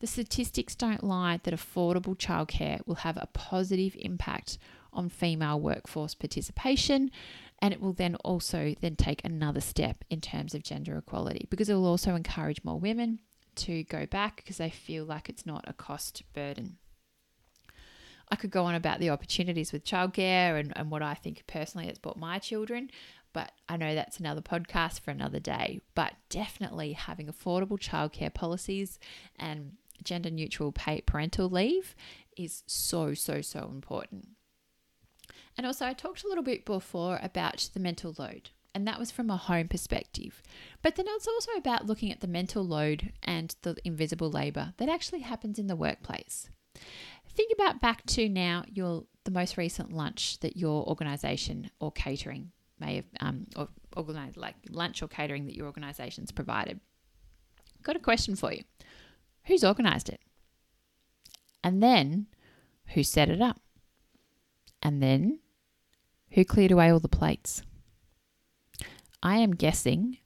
The 0.00 0.06
statistics 0.06 0.74
don't 0.74 1.04
lie 1.04 1.40
that 1.42 1.54
affordable 1.54 2.16
childcare 2.16 2.86
will 2.86 2.96
have 2.96 3.16
a 3.16 3.28
positive 3.32 3.96
impact 3.98 4.58
on 4.92 5.08
female 5.08 5.60
workforce 5.60 6.14
participation 6.14 7.10
and 7.60 7.72
it 7.72 7.80
will 7.80 7.92
then 7.92 8.16
also 8.16 8.74
then 8.80 8.96
take 8.96 9.24
another 9.24 9.60
step 9.60 10.04
in 10.10 10.20
terms 10.20 10.54
of 10.54 10.62
gender 10.62 10.96
equality 10.98 11.46
because 11.50 11.68
it 11.68 11.74
will 11.74 11.86
also 11.86 12.14
encourage 12.14 12.62
more 12.64 12.78
women 12.78 13.20
to 13.54 13.84
go 13.84 14.04
back 14.06 14.36
because 14.36 14.58
they 14.58 14.70
feel 14.70 15.04
like 15.04 15.28
it's 15.28 15.46
not 15.46 15.64
a 15.66 15.72
cost 15.72 16.22
burden. 16.34 16.76
I 18.28 18.36
could 18.36 18.50
go 18.50 18.64
on 18.64 18.74
about 18.74 18.98
the 18.98 19.10
opportunities 19.10 19.72
with 19.72 19.84
childcare 19.84 20.58
and, 20.58 20.72
and 20.76 20.90
what 20.90 21.02
I 21.02 21.14
think 21.14 21.44
personally 21.46 21.88
it's 21.88 21.98
brought 21.98 22.18
my 22.18 22.38
children, 22.38 22.90
but 23.36 23.52
I 23.68 23.76
know 23.76 23.94
that's 23.94 24.18
another 24.18 24.40
podcast 24.40 25.00
for 25.00 25.10
another 25.10 25.38
day. 25.38 25.82
But 25.94 26.14
definitely 26.30 26.94
having 26.94 27.26
affordable 27.26 27.78
childcare 27.78 28.32
policies 28.32 28.98
and 29.38 29.72
gender 30.02 30.30
neutral 30.30 30.72
parental 30.72 31.50
leave 31.50 31.94
is 32.34 32.62
so, 32.66 33.12
so, 33.12 33.42
so 33.42 33.70
important. 33.70 34.28
And 35.54 35.66
also, 35.66 35.84
I 35.84 35.92
talked 35.92 36.24
a 36.24 36.28
little 36.28 36.42
bit 36.42 36.64
before 36.64 37.20
about 37.22 37.68
the 37.74 37.80
mental 37.80 38.14
load, 38.18 38.48
and 38.74 38.88
that 38.88 38.98
was 38.98 39.10
from 39.10 39.28
a 39.28 39.36
home 39.36 39.68
perspective. 39.68 40.42
But 40.80 40.96
then 40.96 41.04
it's 41.06 41.28
also 41.28 41.52
about 41.58 41.84
looking 41.84 42.10
at 42.10 42.20
the 42.20 42.26
mental 42.26 42.66
load 42.66 43.12
and 43.22 43.54
the 43.60 43.76
invisible 43.84 44.30
labor 44.30 44.72
that 44.78 44.88
actually 44.88 45.20
happens 45.20 45.58
in 45.58 45.66
the 45.66 45.76
workplace. 45.76 46.48
Think 47.28 47.52
about 47.52 47.82
back 47.82 48.06
to 48.06 48.30
now 48.30 48.64
your 48.66 49.04
the 49.24 49.30
most 49.30 49.58
recent 49.58 49.92
lunch 49.92 50.40
that 50.40 50.56
your 50.56 50.88
organization 50.88 51.70
or 51.80 51.92
catering 51.92 52.52
may 52.78 52.96
have 52.96 53.04
um, 53.20 53.46
or 53.56 53.68
organized 53.96 54.36
like 54.36 54.56
lunch 54.68 55.02
or 55.02 55.08
catering 55.08 55.46
that 55.46 55.54
your 55.54 55.66
organization's 55.66 56.32
provided. 56.32 56.80
Got 57.82 57.96
a 57.96 58.00
question 58.00 58.36
for 58.36 58.52
you. 58.52 58.62
Who's 59.44 59.64
organized 59.64 60.08
it? 60.08 60.20
And 61.62 61.82
then 61.82 62.26
who 62.88 63.02
set 63.02 63.28
it 63.28 63.40
up? 63.40 63.60
And 64.82 65.02
then 65.02 65.40
who 66.30 66.44
cleared 66.44 66.72
away 66.72 66.90
all 66.90 67.00
the 67.00 67.08
plates? 67.08 67.62
I 69.22 69.38
am 69.38 69.52
guessing 69.52 70.18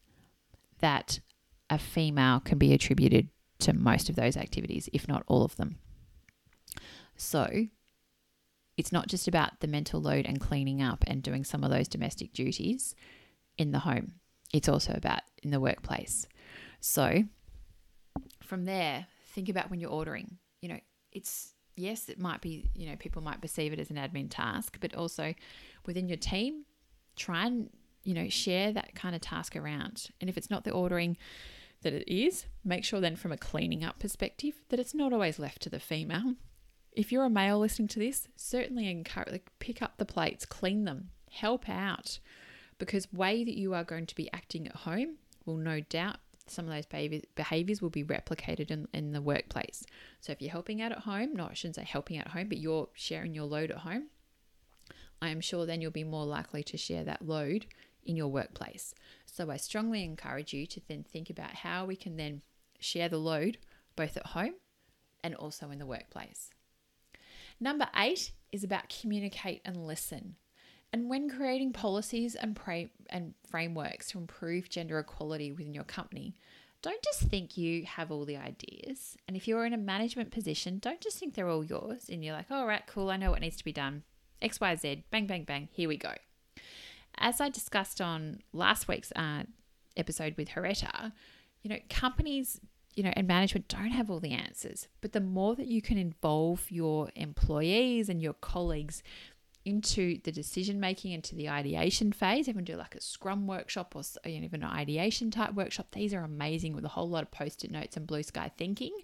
that 0.80 1.20
a 1.68 1.78
female 1.78 2.40
can 2.40 2.58
be 2.58 2.74
attributed 2.74 3.28
to 3.60 3.72
most 3.72 4.08
of 4.08 4.16
those 4.16 4.36
activities, 4.36 4.88
if 4.92 5.06
not 5.06 5.22
all 5.26 5.44
of 5.44 5.56
them. 5.56 5.78
So 7.16 7.66
it's 8.80 8.92
not 8.92 9.08
just 9.08 9.28
about 9.28 9.60
the 9.60 9.68
mental 9.68 10.00
load 10.00 10.24
and 10.24 10.40
cleaning 10.40 10.80
up 10.80 11.04
and 11.06 11.22
doing 11.22 11.44
some 11.44 11.62
of 11.62 11.70
those 11.70 11.86
domestic 11.86 12.32
duties 12.32 12.94
in 13.58 13.72
the 13.72 13.80
home, 13.80 14.14
it's 14.54 14.70
also 14.70 14.94
about 14.94 15.20
in 15.42 15.50
the 15.50 15.60
workplace. 15.60 16.26
So, 16.80 17.24
from 18.42 18.64
there, 18.64 19.06
think 19.34 19.50
about 19.50 19.70
when 19.70 19.80
you're 19.80 19.90
ordering. 19.90 20.38
You 20.62 20.70
know, 20.70 20.80
it's 21.12 21.52
yes, 21.76 22.08
it 22.08 22.18
might 22.18 22.40
be, 22.40 22.70
you 22.74 22.88
know, 22.88 22.96
people 22.96 23.20
might 23.20 23.42
perceive 23.42 23.74
it 23.74 23.78
as 23.78 23.90
an 23.90 23.96
admin 23.96 24.28
task, 24.30 24.78
but 24.80 24.94
also 24.94 25.34
within 25.84 26.08
your 26.08 26.16
team, 26.16 26.64
try 27.16 27.44
and, 27.44 27.68
you 28.02 28.14
know, 28.14 28.30
share 28.30 28.72
that 28.72 28.94
kind 28.94 29.14
of 29.14 29.20
task 29.20 29.56
around. 29.56 30.08
And 30.22 30.30
if 30.30 30.38
it's 30.38 30.48
not 30.48 30.64
the 30.64 30.70
ordering 30.70 31.18
that 31.82 31.92
it 31.92 32.10
is, 32.10 32.46
make 32.64 32.86
sure 32.86 33.00
then 33.00 33.16
from 33.16 33.30
a 33.30 33.36
cleaning 33.36 33.84
up 33.84 33.98
perspective 33.98 34.54
that 34.70 34.80
it's 34.80 34.94
not 34.94 35.12
always 35.12 35.38
left 35.38 35.60
to 35.62 35.68
the 35.68 35.80
female 35.80 36.34
if 36.92 37.12
you're 37.12 37.24
a 37.24 37.30
male 37.30 37.58
listening 37.58 37.88
to 37.88 37.98
this, 37.98 38.28
certainly 38.36 38.90
encourage 38.90 39.32
like 39.32 39.50
pick 39.58 39.82
up 39.82 39.98
the 39.98 40.04
plates, 40.04 40.44
clean 40.44 40.84
them, 40.84 41.10
help 41.30 41.68
out, 41.68 42.18
because 42.78 43.12
way 43.12 43.44
that 43.44 43.56
you 43.56 43.74
are 43.74 43.84
going 43.84 44.06
to 44.06 44.14
be 44.14 44.32
acting 44.32 44.66
at 44.66 44.76
home 44.76 45.16
will 45.44 45.56
no 45.56 45.80
doubt 45.80 46.18
some 46.46 46.68
of 46.68 46.74
those 46.74 46.86
behaviors 47.36 47.80
will 47.80 47.90
be 47.90 48.02
replicated 48.02 48.70
in, 48.72 48.88
in 48.92 49.12
the 49.12 49.22
workplace. 49.22 49.84
So 50.20 50.32
if 50.32 50.42
you're 50.42 50.50
helping 50.50 50.82
out 50.82 50.90
at 50.90 50.98
home, 51.00 51.34
no, 51.34 51.46
I 51.46 51.54
shouldn't 51.54 51.76
say 51.76 51.84
helping 51.84 52.18
out 52.18 52.26
at 52.26 52.32
home, 52.32 52.48
but 52.48 52.58
you're 52.58 52.88
sharing 52.92 53.34
your 53.34 53.44
load 53.44 53.70
at 53.70 53.78
home, 53.78 54.08
I 55.22 55.28
am 55.28 55.40
sure 55.40 55.64
then 55.64 55.80
you'll 55.80 55.92
be 55.92 56.02
more 56.02 56.24
likely 56.24 56.64
to 56.64 56.76
share 56.76 57.04
that 57.04 57.26
load 57.26 57.66
in 58.04 58.16
your 58.16 58.28
workplace. 58.28 58.94
So 59.26 59.50
I 59.50 59.58
strongly 59.58 60.02
encourage 60.02 60.52
you 60.52 60.66
to 60.66 60.80
then 60.88 61.04
think 61.04 61.30
about 61.30 61.54
how 61.54 61.84
we 61.84 61.94
can 61.94 62.16
then 62.16 62.42
share 62.80 63.08
the 63.08 63.18
load 63.18 63.58
both 63.94 64.16
at 64.16 64.28
home 64.28 64.54
and 65.22 65.34
also 65.34 65.70
in 65.70 65.78
the 65.78 65.86
workplace. 65.86 66.50
Number 67.60 67.88
eight 67.96 68.32
is 68.52 68.64
about 68.64 68.94
communicate 69.00 69.60
and 69.64 69.86
listen. 69.86 70.36
And 70.92 71.08
when 71.08 71.28
creating 71.28 71.72
policies 71.72 72.34
and, 72.34 72.56
pra- 72.56 72.90
and 73.10 73.34
frameworks 73.48 74.10
to 74.10 74.18
improve 74.18 74.68
gender 74.68 74.98
equality 74.98 75.52
within 75.52 75.74
your 75.74 75.84
company, 75.84 76.34
don't 76.82 77.02
just 77.02 77.20
think 77.20 77.56
you 77.56 77.84
have 77.84 78.10
all 78.10 78.24
the 78.24 78.38
ideas. 78.38 79.16
And 79.28 79.36
if 79.36 79.46
you're 79.46 79.66
in 79.66 79.74
a 79.74 79.78
management 79.78 80.30
position, 80.30 80.78
don't 80.78 81.00
just 81.00 81.18
think 81.18 81.34
they're 81.34 81.48
all 81.48 81.62
yours 81.62 82.06
and 82.10 82.24
you're 82.24 82.34
like, 82.34 82.50
all 82.50 82.66
right, 82.66 82.82
cool, 82.86 83.10
I 83.10 83.18
know 83.18 83.30
what 83.30 83.42
needs 83.42 83.58
to 83.58 83.64
be 83.64 83.72
done. 83.72 84.02
X, 84.40 84.58
Y, 84.58 84.74
Z, 84.76 85.04
bang, 85.10 85.26
bang, 85.26 85.44
bang, 85.44 85.68
here 85.70 85.88
we 85.88 85.98
go. 85.98 86.14
As 87.18 87.40
I 87.40 87.50
discussed 87.50 88.00
on 88.00 88.40
last 88.52 88.88
week's 88.88 89.12
uh, 89.14 89.42
episode 89.96 90.34
with 90.38 90.50
Horetta, 90.50 91.12
you 91.62 91.68
know, 91.68 91.78
companies 91.90 92.58
you 92.94 93.02
know, 93.02 93.12
and 93.14 93.26
management 93.26 93.68
don't 93.68 93.92
have 93.92 94.10
all 94.10 94.20
the 94.20 94.32
answers. 94.32 94.88
But 95.00 95.12
the 95.12 95.20
more 95.20 95.54
that 95.56 95.66
you 95.68 95.80
can 95.80 95.98
involve 95.98 96.70
your 96.70 97.10
employees 97.14 98.08
and 98.08 98.22
your 98.22 98.34
colleagues 98.34 99.02
into 99.64 100.18
the 100.24 100.32
decision 100.32 100.80
making, 100.80 101.12
into 101.12 101.34
the 101.34 101.48
ideation 101.48 102.12
phase, 102.12 102.48
even 102.48 102.64
do 102.64 102.76
like 102.76 102.94
a 102.94 103.00
scrum 103.00 103.46
workshop 103.46 103.94
or 103.94 104.02
you 104.24 104.40
know, 104.40 104.44
even 104.46 104.62
an 104.62 104.70
ideation 104.70 105.30
type 105.30 105.54
workshop, 105.54 105.88
these 105.92 106.14
are 106.14 106.24
amazing 106.24 106.74
with 106.74 106.84
a 106.84 106.88
whole 106.88 107.08
lot 107.08 107.22
of 107.22 107.30
post 107.30 107.64
it 107.64 107.70
notes 107.70 107.96
and 107.96 108.06
blue 108.06 108.22
sky 108.22 108.50
thinking. 108.56 108.96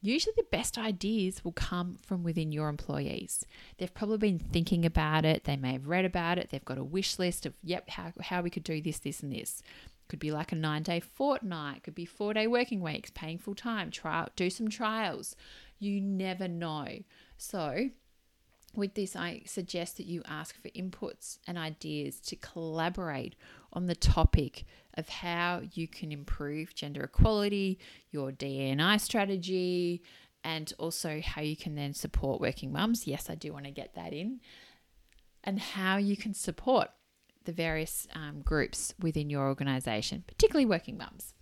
Usually, 0.00 0.34
the 0.36 0.44
best 0.52 0.76
ideas 0.76 1.42
will 1.42 1.52
come 1.52 1.96
from 2.02 2.22
within 2.22 2.52
your 2.52 2.68
employees. 2.68 3.46
They've 3.78 3.94
probably 3.94 4.18
been 4.18 4.38
thinking 4.38 4.84
about 4.84 5.24
it, 5.24 5.44
they 5.44 5.56
may 5.56 5.72
have 5.72 5.88
read 5.88 6.04
about 6.04 6.36
it, 6.36 6.50
they've 6.50 6.64
got 6.64 6.76
a 6.76 6.84
wish 6.84 7.18
list 7.18 7.46
of, 7.46 7.54
yep, 7.62 7.88
how, 7.88 8.12
how 8.20 8.42
we 8.42 8.50
could 8.50 8.64
do 8.64 8.82
this, 8.82 8.98
this, 8.98 9.22
and 9.22 9.32
this. 9.32 9.62
Could 10.08 10.18
be 10.18 10.30
like 10.30 10.52
a 10.52 10.56
nine 10.56 10.82
day 10.82 11.00
fortnight, 11.00 11.82
could 11.82 11.94
be 11.94 12.04
four 12.04 12.34
day 12.34 12.46
working 12.46 12.80
weeks, 12.80 13.10
paying 13.10 13.38
full 13.38 13.54
time, 13.54 13.90
try 13.90 14.28
do 14.36 14.50
some 14.50 14.68
trials. 14.68 15.34
You 15.78 16.00
never 16.00 16.48
know. 16.48 16.98
So 17.36 17.90
with 18.76 18.94
this, 18.94 19.14
I 19.14 19.42
suggest 19.46 19.96
that 19.96 20.06
you 20.06 20.22
ask 20.26 20.60
for 20.60 20.68
inputs 20.70 21.38
and 21.46 21.56
ideas 21.56 22.20
to 22.20 22.36
collaborate 22.36 23.36
on 23.72 23.86
the 23.86 23.94
topic 23.94 24.64
of 24.94 25.08
how 25.08 25.62
you 25.72 25.88
can 25.88 26.12
improve 26.12 26.74
gender 26.74 27.04
equality, 27.04 27.78
your 28.10 28.32
DNI 28.32 29.00
strategy, 29.00 30.02
and 30.42 30.72
also 30.78 31.20
how 31.24 31.40
you 31.42 31.56
can 31.56 31.74
then 31.74 31.94
support 31.94 32.40
working 32.40 32.72
mums. 32.72 33.06
Yes, 33.06 33.30
I 33.30 33.34
do 33.34 33.52
want 33.52 33.64
to 33.64 33.70
get 33.70 33.94
that 33.94 34.12
in. 34.12 34.40
And 35.42 35.58
how 35.58 35.96
you 35.96 36.16
can 36.16 36.34
support 36.34 36.88
the 37.44 37.52
various 37.52 38.06
um, 38.14 38.42
groups 38.42 38.94
within 39.00 39.30
your 39.30 39.46
organization, 39.46 40.24
particularly 40.26 40.66
working 40.66 40.96
mums. 40.96 41.34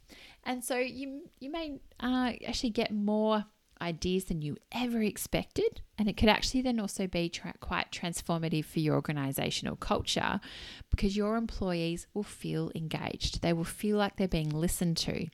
And 0.45 0.65
so 0.65 0.77
you 0.77 1.31
you 1.38 1.51
may 1.51 1.81
uh, 2.01 2.33
actually 2.47 2.71
get 2.71 2.93
more 2.93 3.45
ideas 3.81 4.25
than 4.25 4.43
you 4.43 4.57
ever 4.73 5.03
expected, 5.03 5.83
and 5.99 6.09
it 6.09 6.17
could 6.17 6.29
actually 6.29 6.62
then 6.62 6.81
also 6.81 7.07
be 7.07 7.29
tra- 7.29 7.55
quite 7.61 7.91
transformative 7.91 8.65
for 8.65 8.81
your 8.81 8.95
organizational 8.95 9.77
culture 9.77 10.41
because 10.91 11.17
your 11.17 11.37
employees 11.37 12.07
will 12.15 12.23
feel 12.23 12.71
engaged. 12.75 13.43
They 13.43 13.53
will 13.53 13.65
feel 13.65 13.97
like 13.97 14.17
they're 14.17 14.29
being 14.29 14.51
listened 14.51 14.97
to, 14.99 15.27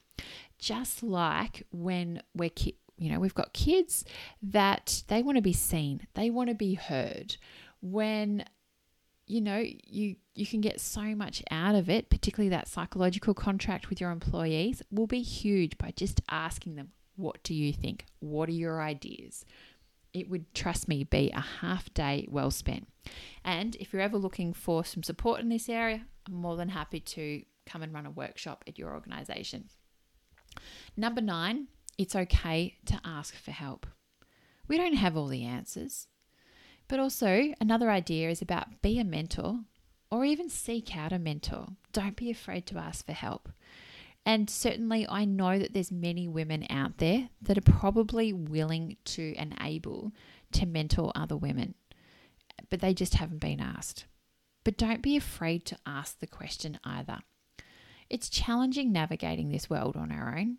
just 0.59 1.03
like 1.03 1.67
when 1.71 2.23
we're 2.35 2.51
ki- 2.51 2.79
you 2.97 3.11
know 3.11 3.21
we've 3.21 3.35
got 3.35 3.53
kids 3.53 4.05
that 4.43 5.05
they 5.09 5.23
want 5.23 5.37
to 5.37 5.43
be 5.43 5.53
seen, 5.53 6.07
they 6.15 6.31
want 6.31 6.49
to 6.49 6.55
be 6.55 6.75
heard. 6.75 7.37
When 7.81 8.45
you 9.29 9.41
know 9.41 9.63
you 9.85 10.17
you 10.35 10.47
can 10.47 10.61
get 10.61 10.81
so 10.81 11.15
much 11.15 11.43
out 11.51 11.75
of 11.75 11.91
it 11.91 12.09
particularly 12.09 12.49
that 12.49 12.69
psychological 12.69 13.35
contract 13.35 13.91
with 13.91 14.01
your 14.01 14.11
employees 14.11 14.83
will 14.91 15.07
be 15.07 15.23
huge 15.23 15.77
by 15.79 15.93
just 15.97 16.21
asking 16.31 16.77
them 16.77 16.91
what 17.19 17.43
do 17.43 17.53
you 17.53 17.73
think? 17.73 18.07
What 18.21 18.49
are 18.49 18.53
your 18.53 18.81
ideas? 18.81 19.45
It 20.15 20.31
would 20.31 20.55
trust 20.55 20.89
me 20.89 21.03
be 21.05 21.31
a 21.33 21.41
half 21.41 21.93
day 21.93 22.27
well 22.31 22.51
spent. 22.51 22.89
And 23.45 23.75
if 23.77 23.93
you're 23.93 24.01
ever 24.01 24.17
looking 24.17 24.55
for 24.55 24.85
some 24.85 25.03
support 25.03 25.41
in 25.41 25.49
this 25.49 25.69
area 25.69 26.07
i'm 26.27 26.35
more 26.35 26.57
than 26.57 26.69
happy 26.69 27.01
to 27.01 27.43
come 27.67 27.83
and 27.83 27.93
run 27.93 28.07
a 28.07 28.11
workshop 28.11 28.65
at 28.67 28.79
your 28.79 28.95
organization. 28.95 29.69
Number 30.97 31.21
9 31.21 31.67
it's 31.99 32.15
okay 32.15 32.77
to 32.87 33.01
ask 33.05 33.35
for 33.35 33.51
help. 33.51 33.85
We 34.69 34.77
don't 34.77 34.95
have 34.95 35.17
all 35.17 35.27
the 35.27 35.45
answers 35.45 36.07
but 36.89 36.99
also, 36.99 37.53
another 37.61 37.91
idea 37.91 38.31
is 38.31 38.43
about 38.43 38.83
be 38.83 38.99
a 38.99 39.05
mentor 39.05 39.61
or 40.11 40.25
even 40.25 40.49
seek 40.49 40.97
out 40.97 41.13
a 41.13 41.19
mentor. 41.19 41.69
Don't 41.93 42.17
be 42.17 42.31
afraid 42.31 42.67
to 42.67 42.79
ask 42.79 43.05
for 43.05 43.13
help. 43.13 43.51
And 44.25 44.51
certainly, 44.51 45.07
I 45.09 45.25
know 45.25 45.59
that 45.59 45.73
there's 45.73 45.93
many 45.93 46.29
women 46.29 46.67
out 46.69 46.99
there 46.99 47.29
that 47.43 47.59
are 47.59 47.73
probably 47.73 48.33
willing 48.33 48.97
to 49.07 49.35
and 49.37 49.55
able 49.61 50.13
to 50.53 50.67
mentor 50.67 51.13
other 51.15 51.37
women, 51.37 51.75
but 52.71 52.81
they 52.81 52.95
just 52.95 53.15
haven't 53.15 53.41
been 53.41 53.61
asked. 53.61 54.07
But 54.65 54.77
don't 54.77 55.03
be 55.03 55.17
afraid 55.17 55.65
to 55.67 55.79
ask 55.87 56.19
the 56.19 56.27
question 56.27 56.79
either. 56.85 57.21
It's 58.11 58.29
challenging 58.29 58.93
navigating 58.93 59.51
this 59.51 59.71
world 59.71 59.97
on 59.97 60.11
our 60.11 60.37
own 60.37 60.59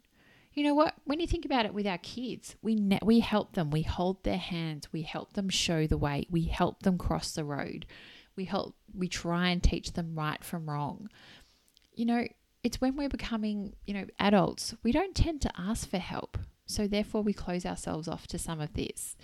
you 0.60 0.66
know 0.66 0.76
what? 0.76 0.96
When 1.06 1.22
you 1.22 1.26
think 1.26 1.46
about 1.46 1.66
it 1.66 1.74
with 1.74 1.88
our 1.88 2.00
kids, 2.00 2.58
we 2.62 2.76
ne- 2.76 3.00
we 3.02 3.22
help 3.22 3.54
them, 3.54 3.72
we 3.72 3.84
hold 3.84 4.26
their 4.26 4.38
hands, 4.38 4.92
we 4.92 5.04
help 5.04 5.32
them 5.32 5.48
show 5.48 5.88
the 5.88 5.98
way, 5.98 6.28
we 6.30 6.44
help 6.48 6.84
them 6.84 6.98
cross 6.98 7.32
the 7.32 7.46
road. 7.46 7.86
We 8.36 8.44
help 8.44 8.76
we 8.94 9.08
try 9.08 9.52
and 9.52 9.64
teach 9.64 9.94
them 9.94 10.16
right 10.20 10.44
from 10.44 10.70
wrong. 10.70 11.08
You 11.94 12.08
know, 12.08 12.28
it's 12.62 12.82
when 12.82 12.98
we're 12.98 13.08
becoming, 13.08 13.74
you 13.86 13.94
know, 13.94 14.06
adults, 14.20 14.76
we 14.84 14.92
don't 14.92 15.16
tend 15.16 15.40
to 15.44 15.52
ask 15.58 15.90
for 15.90 15.98
help. 15.98 16.38
So 16.66 16.88
therefore 16.88 17.22
we 17.22 17.32
close 17.32 17.66
ourselves 17.66 18.10
off 18.10 18.28
to 18.28 18.38
some 18.38 18.60
of 18.60 18.74
this. 18.74 19.16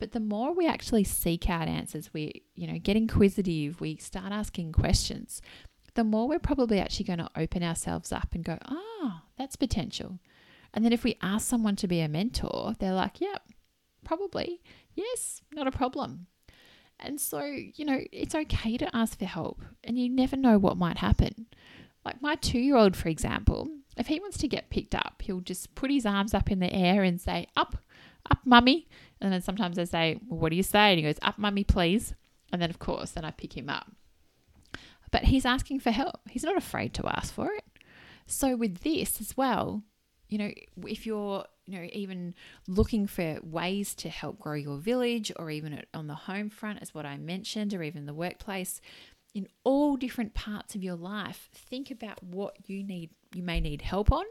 But 0.00 0.10
the 0.10 0.18
more 0.18 0.52
we 0.52 0.66
actually 0.66 1.04
seek 1.04 1.48
out 1.48 1.68
answers, 1.68 2.12
we, 2.12 2.42
you 2.56 2.66
know, 2.66 2.80
get 2.80 2.96
inquisitive, 2.96 3.80
we 3.80 3.94
start 3.94 4.32
asking 4.32 4.72
questions, 4.72 5.40
the 5.94 6.02
more 6.02 6.26
we're 6.26 6.40
probably 6.40 6.80
actually 6.80 7.04
going 7.04 7.20
to 7.20 7.30
open 7.36 7.62
ourselves 7.62 8.10
up 8.10 8.30
and 8.34 8.42
go, 8.42 8.58
oh, 8.68 9.20
that's 9.38 9.54
potential. 9.54 10.18
And 10.72 10.84
then 10.84 10.92
if 10.92 11.04
we 11.04 11.18
ask 11.20 11.46
someone 11.46 11.76
to 11.76 11.88
be 11.88 12.00
a 12.00 12.08
mentor, 12.08 12.74
they're 12.78 12.92
like, 12.92 13.20
yeah, 13.20 13.38
probably. 14.04 14.60
Yes, 14.94 15.42
not 15.52 15.66
a 15.66 15.72
problem. 15.72 16.26
And 16.98 17.20
so, 17.20 17.42
you 17.42 17.84
know, 17.84 18.00
it's 18.12 18.34
okay 18.34 18.76
to 18.76 18.94
ask 18.94 19.18
for 19.18 19.24
help 19.24 19.62
and 19.82 19.98
you 19.98 20.08
never 20.08 20.36
know 20.36 20.58
what 20.58 20.76
might 20.76 20.98
happen. 20.98 21.46
Like 22.04 22.22
my 22.22 22.34
two 22.34 22.58
year 22.58 22.76
old, 22.76 22.96
for 22.96 23.08
example, 23.08 23.68
if 23.96 24.06
he 24.06 24.20
wants 24.20 24.38
to 24.38 24.48
get 24.48 24.70
picked 24.70 24.94
up, 24.94 25.22
he'll 25.22 25.40
just 25.40 25.74
put 25.74 25.90
his 25.90 26.06
arms 26.06 26.34
up 26.34 26.50
in 26.50 26.60
the 26.60 26.72
air 26.72 27.02
and 27.02 27.20
say, 27.20 27.46
Up, 27.56 27.76
up, 28.30 28.38
mummy. 28.44 28.88
And 29.20 29.32
then 29.32 29.42
sometimes 29.42 29.78
I 29.78 29.84
say, 29.84 30.20
Well, 30.26 30.40
what 30.40 30.50
do 30.50 30.56
you 30.56 30.62
say? 30.62 30.90
And 30.90 30.98
he 30.98 31.02
goes, 31.02 31.18
Up, 31.22 31.38
mummy, 31.38 31.64
please. 31.64 32.14
And 32.52 32.60
then, 32.60 32.70
of 32.70 32.78
course, 32.78 33.12
then 33.12 33.24
I 33.24 33.30
pick 33.30 33.56
him 33.56 33.68
up. 33.68 33.90
But 35.10 35.24
he's 35.24 35.44
asking 35.44 35.80
for 35.80 35.90
help. 35.90 36.20
He's 36.28 36.44
not 36.44 36.56
afraid 36.56 36.94
to 36.94 37.06
ask 37.06 37.32
for 37.34 37.52
it. 37.52 37.64
So, 38.26 38.56
with 38.56 38.78
this 38.78 39.20
as 39.20 39.36
well, 39.36 39.82
you 40.30 40.38
know, 40.38 40.50
if 40.86 41.06
you're, 41.06 41.44
you 41.66 41.78
know, 41.78 41.88
even 41.92 42.34
looking 42.68 43.06
for 43.06 43.38
ways 43.42 43.94
to 43.96 44.08
help 44.08 44.38
grow 44.38 44.54
your 44.54 44.78
village 44.78 45.30
or 45.36 45.50
even 45.50 45.82
on 45.92 46.06
the 46.06 46.14
home 46.14 46.48
front, 46.48 46.78
as 46.80 46.94
what 46.94 47.04
I 47.04 47.18
mentioned, 47.18 47.74
or 47.74 47.82
even 47.82 48.06
the 48.06 48.14
workplace, 48.14 48.80
in 49.34 49.48
all 49.64 49.96
different 49.96 50.34
parts 50.34 50.74
of 50.74 50.82
your 50.82 50.94
life, 50.94 51.50
think 51.52 51.90
about 51.90 52.22
what 52.22 52.56
you 52.66 52.82
need, 52.82 53.10
you 53.34 53.42
may 53.42 53.60
need 53.60 53.82
help 53.82 54.10
on. 54.12 54.24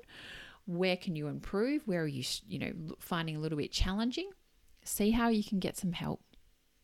Where 0.65 0.97
can 0.97 1.15
you 1.15 1.27
improve? 1.27 1.83
Where 1.85 2.03
are 2.03 2.07
you, 2.07 2.23
you 2.47 2.59
know, 2.59 2.73
finding 2.99 3.35
a 3.35 3.39
little 3.39 3.57
bit 3.57 3.71
challenging? 3.71 4.29
See 4.83 5.11
how 5.11 5.29
you 5.29 5.43
can 5.43 5.59
get 5.59 5.77
some 5.77 5.91
help. 5.91 6.21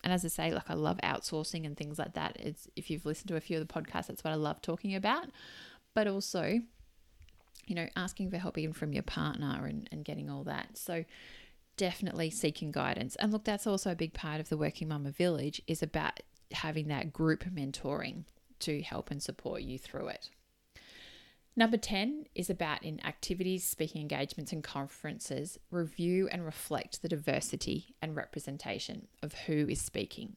And 0.04 0.12
as 0.12 0.24
I 0.24 0.28
say, 0.28 0.52
like 0.52 0.70
I 0.70 0.74
love 0.74 0.98
outsourcing 1.02 1.64
and 1.64 1.76
things 1.76 1.98
like 1.98 2.14
that. 2.14 2.36
It's 2.38 2.68
if 2.76 2.90
you've 2.90 3.06
listened 3.06 3.28
to 3.28 3.36
a 3.36 3.40
few 3.40 3.58
of 3.58 3.66
the 3.66 3.72
podcasts, 3.72 4.08
that's 4.08 4.24
what 4.24 4.32
I 4.32 4.36
love 4.36 4.60
talking 4.60 4.94
about. 4.94 5.28
But 5.94 6.06
also 6.06 6.60
you 7.66 7.74
know, 7.74 7.88
asking 7.96 8.30
for 8.30 8.38
help 8.38 8.58
even 8.58 8.72
from 8.72 8.92
your 8.92 9.02
partner 9.02 9.66
and, 9.66 9.88
and 9.90 10.04
getting 10.04 10.30
all 10.30 10.44
that. 10.44 10.78
So 10.78 11.04
definitely 11.76 12.30
seeking 12.30 12.72
guidance. 12.72 13.16
And 13.16 13.32
look, 13.32 13.44
that's 13.44 13.66
also 13.66 13.90
a 13.90 13.96
big 13.96 14.14
part 14.14 14.40
of 14.40 14.48
the 14.48 14.56
Working 14.56 14.88
Mama 14.88 15.10
Village 15.10 15.60
is 15.66 15.82
about 15.82 16.20
having 16.52 16.88
that 16.88 17.12
group 17.12 17.44
mentoring 17.44 18.24
to 18.60 18.82
help 18.82 19.10
and 19.10 19.22
support 19.22 19.62
you 19.62 19.78
through 19.78 20.08
it. 20.08 20.30
Number 21.58 21.78
10 21.78 22.26
is 22.34 22.50
about 22.50 22.82
in 22.82 23.04
activities, 23.04 23.64
speaking 23.64 24.02
engagements, 24.02 24.52
and 24.52 24.62
conferences, 24.62 25.58
review 25.70 26.28
and 26.30 26.44
reflect 26.44 27.00
the 27.00 27.08
diversity 27.08 27.94
and 28.02 28.14
representation 28.14 29.08
of 29.22 29.32
who 29.32 29.66
is 29.68 29.80
speaking. 29.80 30.36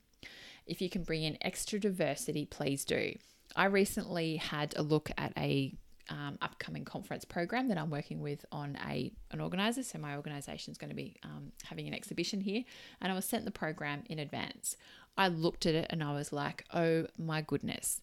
If 0.65 0.81
you 0.81 0.89
can 0.89 1.03
bring 1.03 1.23
in 1.23 1.37
extra 1.41 1.77
diversity, 1.77 2.45
please 2.45 2.85
do. 2.85 3.15
I 3.53 3.65
recently 3.65 4.37
had 4.37 4.73
a 4.77 4.81
look 4.81 5.11
at 5.17 5.33
a 5.35 5.73
um, 6.09 6.37
upcoming 6.41 6.85
conference 6.85 7.25
program 7.25 7.67
that 7.69 7.77
I'm 7.77 7.89
working 7.89 8.19
with 8.19 8.45
on 8.51 8.77
a 8.87 9.11
an 9.31 9.41
organizer. 9.41 9.83
So 9.83 9.99
my 9.99 10.15
organisation 10.15 10.71
is 10.71 10.77
going 10.77 10.89
to 10.89 10.95
be 10.95 11.15
um, 11.23 11.51
having 11.63 11.87
an 11.87 11.93
exhibition 11.93 12.41
here, 12.41 12.63
and 13.01 13.11
I 13.11 13.15
was 13.15 13.25
sent 13.25 13.45
the 13.45 13.51
program 13.51 14.03
in 14.09 14.19
advance. 14.19 14.75
I 15.17 15.27
looked 15.27 15.65
at 15.65 15.75
it 15.75 15.87
and 15.89 16.01
I 16.03 16.13
was 16.13 16.31
like, 16.31 16.63
oh 16.73 17.05
my 17.17 17.41
goodness. 17.41 18.01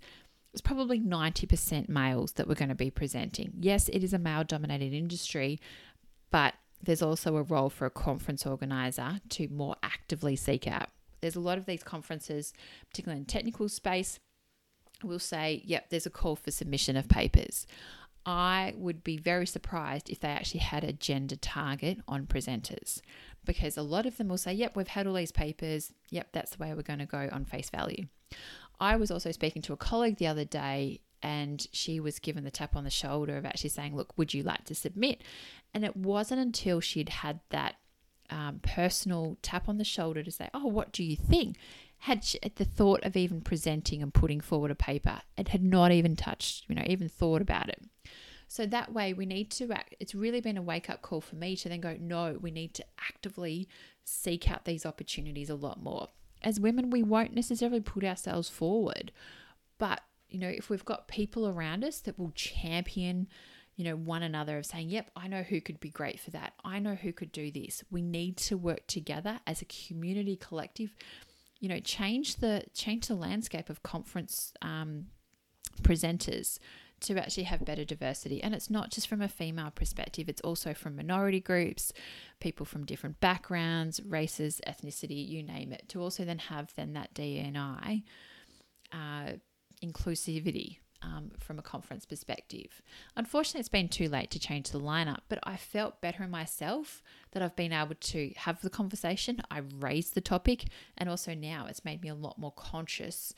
It's 0.53 0.61
probably 0.62 0.99
90% 0.99 1.88
males 1.88 2.33
that 2.33 2.49
we're 2.49 2.55
going 2.55 2.71
to 2.71 2.75
be 2.75 2.90
presenting. 2.90 3.53
Yes, 3.61 3.88
it 3.90 4.03
is 4.03 4.14
a 4.14 4.19
male 4.19 4.42
dominated 4.42 4.95
industry, 4.95 5.61
but 6.31 6.55
there's 6.83 7.03
also 7.03 7.37
a 7.37 7.42
role 7.42 7.69
for 7.69 7.87
a 7.87 7.90
conference 7.90 8.47
organizer 8.47 9.21
to 9.31 9.49
more 9.49 9.77
actively 9.83 10.37
seek 10.37 10.66
out. 10.66 10.88
There's 11.21 11.37
a 11.37 11.40
lot 11.40 11.59
of 11.59 11.66
these 11.66 11.83
conferences, 11.83 12.53
particularly 12.90 13.21
in 13.21 13.27
technical 13.27 13.69
space, 13.69 14.19
will 15.02 15.18
say, 15.18 15.62
yep, 15.64 15.90
there's 15.90 16.06
a 16.06 16.11
call 16.11 16.37
for 16.37 16.50
submission 16.50 16.96
of 16.96 17.09
papers. 17.09 17.66
I 18.24 18.74
would 18.76 19.04
be 19.04 19.16
very 19.16 19.46
surprised 19.46 20.11
if 20.11 20.18
they 20.18 20.28
actually 20.28 20.61
had 20.61 20.82
a 20.82 20.92
gender 20.92 21.37
target 21.37 21.98
on 22.09 22.26
presenters 22.26 23.00
because 23.44 23.76
a 23.76 23.82
lot 23.82 24.04
of 24.04 24.16
them 24.16 24.28
will 24.28 24.37
say, 24.37 24.52
yep, 24.52 24.76
we've 24.76 24.88
had 24.88 25.06
all 25.06 25.14
these 25.14 25.30
papers. 25.30 25.92
Yep, 26.11 26.28
that's 26.32 26.56
the 26.56 26.62
way 26.62 26.74
we're 26.74 26.82
going 26.82 26.98
to 26.98 27.06
go 27.06 27.28
on 27.30 27.44
face 27.44 27.70
value. 27.70 28.06
I 28.80 28.96
was 28.96 29.12
also 29.12 29.30
speaking 29.30 29.62
to 29.62 29.72
a 29.72 29.76
colleague 29.76 30.16
the 30.16 30.26
other 30.26 30.44
day 30.44 31.00
and 31.22 31.66
she 31.72 32.00
was 32.00 32.18
given 32.18 32.44
the 32.44 32.50
tap 32.50 32.76
on 32.76 32.85
the 32.85 32.90
shoulder 32.90 33.37
of 33.37 33.46
actually 33.46 33.70
saying, 33.70 33.96
look, 33.96 34.18
would 34.18 34.35
you 34.35 34.42
like 34.42 34.64
to 34.64 34.74
submit? 34.74 35.22
And 35.72 35.85
it 35.85 35.96
wasn't 35.96 36.40
until 36.40 36.80
she'd 36.80 37.09
had 37.09 37.40
that 37.50 37.76
um, 38.28 38.61
personal 38.62 39.38
tap 39.40 39.68
on 39.68 39.78
the 39.78 39.85
shoulder 39.85 40.22
to 40.22 40.30
say, 40.30 40.50
oh, 40.52 40.66
what 40.66 40.92
do 40.92 41.02
you 41.04 41.16
think? 41.16 41.56
Had 41.98 42.24
the 42.56 42.64
thought 42.64 43.04
of 43.04 43.16
even 43.16 43.40
presenting 43.40 44.02
and 44.02 44.14
putting 44.14 44.40
forward 44.40 44.70
a 44.70 44.74
paper 44.74 45.20
and 45.37 45.48
had 45.48 45.62
not 45.62 45.90
even 45.92 46.14
touched, 46.14 46.64
you 46.68 46.74
know, 46.74 46.85
even 46.87 47.09
thought 47.09 47.42
about 47.42 47.68
it. 47.68 47.82
So 48.48 48.64
that 48.66 48.92
way 48.92 49.12
we 49.12 49.26
need 49.26 49.50
to 49.52 49.72
act. 49.72 49.96
It's 49.98 50.14
really 50.14 50.40
been 50.40 50.56
a 50.56 50.62
wake 50.62 50.88
up 50.88 51.02
call 51.02 51.20
for 51.20 51.35
me 51.35 51.56
to 51.56 51.68
then 51.68 51.80
go, 51.80 51.96
no, 51.98 52.38
we 52.40 52.50
need 52.50 52.74
to 52.74 52.85
actively 53.09 53.68
seek 54.04 54.48
out 54.50 54.64
these 54.64 54.87
opportunities 54.87 55.50
a 55.50 55.56
lot 55.56 55.82
more. 55.82 56.09
As 56.42 56.61
women, 56.61 56.90
we 56.90 57.02
won't 57.02 57.35
necessarily 57.35 57.80
put 57.80 58.04
ourselves 58.04 58.48
forward, 58.48 59.11
but 59.78 60.02
you 60.28 60.38
know, 60.38 60.48
if 60.48 60.70
we've 60.70 60.85
got 60.85 61.09
people 61.09 61.48
around 61.48 61.85
us 61.85 62.00
that 62.00 62.18
will 62.18 62.32
champion, 62.32 63.26
you 63.74 63.85
know, 63.85 63.96
one 63.96 64.22
another 64.22 64.59
of 64.59 64.66
saying, 64.66 64.90
yep, 64.90 65.11
I 65.16 65.28
know 65.28 65.42
who 65.42 65.61
could 65.61 65.80
be 65.80 65.90
great 65.90 66.20
for 66.20 66.30
that. 66.32 66.52
I 66.64 66.78
know 66.78 66.94
who 66.94 67.12
could 67.12 67.32
do 67.32 67.50
this. 67.50 67.85
We 67.90 68.02
need 68.02 68.37
to 68.38 68.56
work 68.56 68.87
together 68.87 69.40
as 69.46 69.62
a 69.62 69.66
community 69.66 70.37
collective 70.37 70.94
you 71.61 71.69
know 71.69 71.81
change 71.81 72.37
the 72.37 72.64
change 72.75 73.09
the 73.09 73.14
landscape 73.14 73.71
of 73.71 73.83
conference 73.83 74.53
um, 74.62 75.07
presenters 75.83 76.59
to 76.99 77.19
actually 77.19 77.42
have 77.45 77.64
better 77.64 77.85
diversity. 77.85 78.42
And 78.42 78.55
it's 78.55 78.71
not 78.71 78.90
just 78.90 79.07
from 79.07 79.21
a 79.21 79.29
female 79.29 79.71
perspective 79.71 80.29
it's 80.29 80.40
also 80.40 80.75
from 80.75 80.97
minority 80.97 81.40
groups 81.40 81.92
people 82.40 82.66
from 82.66 82.85
different 82.85 83.21
backgrounds 83.21 84.01
races 84.07 84.61
ethnicity 84.66 85.27
you 85.27 85.42
name 85.42 85.73
it 85.73 85.88
to 85.88 86.01
also 86.01 86.25
then 86.25 86.38
have 86.38 86.73
then 86.77 86.92
that 86.95 87.14
dni 87.14 88.03
uh, 88.92 89.33
inclusivity 89.85 90.79
um, 91.02 91.30
from 91.38 91.59
a 91.59 91.62
conference 91.62 92.04
perspective. 92.04 92.82
Unfortunately, 93.16 93.61
it's 93.61 93.68
been 93.68 93.88
too 93.88 94.09
late 94.09 94.30
to 94.30 94.38
change 94.38 94.70
the 94.70 94.80
lineup, 94.80 95.20
but 95.28 95.38
I 95.44 95.56
felt 95.56 96.00
better 96.00 96.22
in 96.22 96.30
myself 96.30 97.02
that 97.32 97.42
I've 97.42 97.56
been 97.56 97.72
able 97.72 97.94
to 97.94 98.32
have 98.37 98.61
the 98.61 98.70
conversation. 98.70 99.40
I 99.50 99.62
raised 99.78 100.14
the 100.14 100.20
topic, 100.20 100.64
and 100.96 101.09
also 101.09 101.35
now 101.35 101.66
it's 101.68 101.85
made 101.85 102.02
me 102.02 102.09
a 102.09 102.14
lot 102.14 102.38
more 102.38 102.52
conscious 102.52 103.35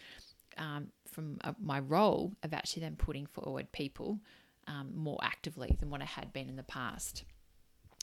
um, 0.56 0.88
from 1.06 1.38
uh, 1.44 1.52
my 1.60 1.78
role 1.80 2.34
of 2.42 2.52
actually 2.52 2.82
then 2.82 2.96
putting 2.96 3.26
forward 3.26 3.72
people 3.72 4.20
um, 4.66 4.92
more 4.94 5.18
actively 5.22 5.76
than 5.78 5.90
what 5.90 6.02
I 6.02 6.06
had 6.06 6.32
been 6.32 6.48
in 6.48 6.56
the 6.56 6.62
past. 6.62 7.24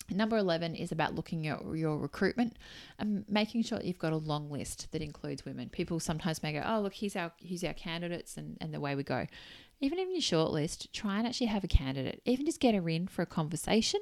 Number 0.10 0.38
11 0.38 0.76
is 0.76 0.92
about 0.92 1.16
looking 1.16 1.48
at 1.48 1.60
your 1.74 1.98
recruitment 1.98 2.58
and 3.00 3.26
making 3.28 3.64
sure 3.64 3.80
you've 3.82 3.98
got 3.98 4.14
a 4.14 4.18
long 4.18 4.52
list 4.52 4.92
that 4.92 5.02
includes 5.02 5.46
women. 5.46 5.70
People 5.70 6.00
sometimes 6.00 6.44
may 6.44 6.54
go, 6.54 6.64
oh, 6.66 6.80
look, 6.80 6.94
here's 6.94 7.16
our, 7.16 7.32
here's 7.40 7.64
our 7.64 7.74
candidates 7.74 8.38
and, 8.38 8.58
and 8.62 8.74
the 8.74 8.80
way 8.80 8.94
we 8.94 9.04
go. 9.04 9.26
Even 9.82 9.98
in 9.98 10.12
your 10.12 10.22
shortlist, 10.22 10.92
try 10.94 11.18
and 11.18 11.28
actually 11.28 11.48
have 11.48 11.64
a 11.64 11.68
candidate. 11.68 12.22
Even 12.26 12.46
just 12.46 12.60
get 12.60 12.76
her 12.76 12.88
in 12.88 13.08
for 13.08 13.24
a 13.24 13.26
conversation. 13.26 14.00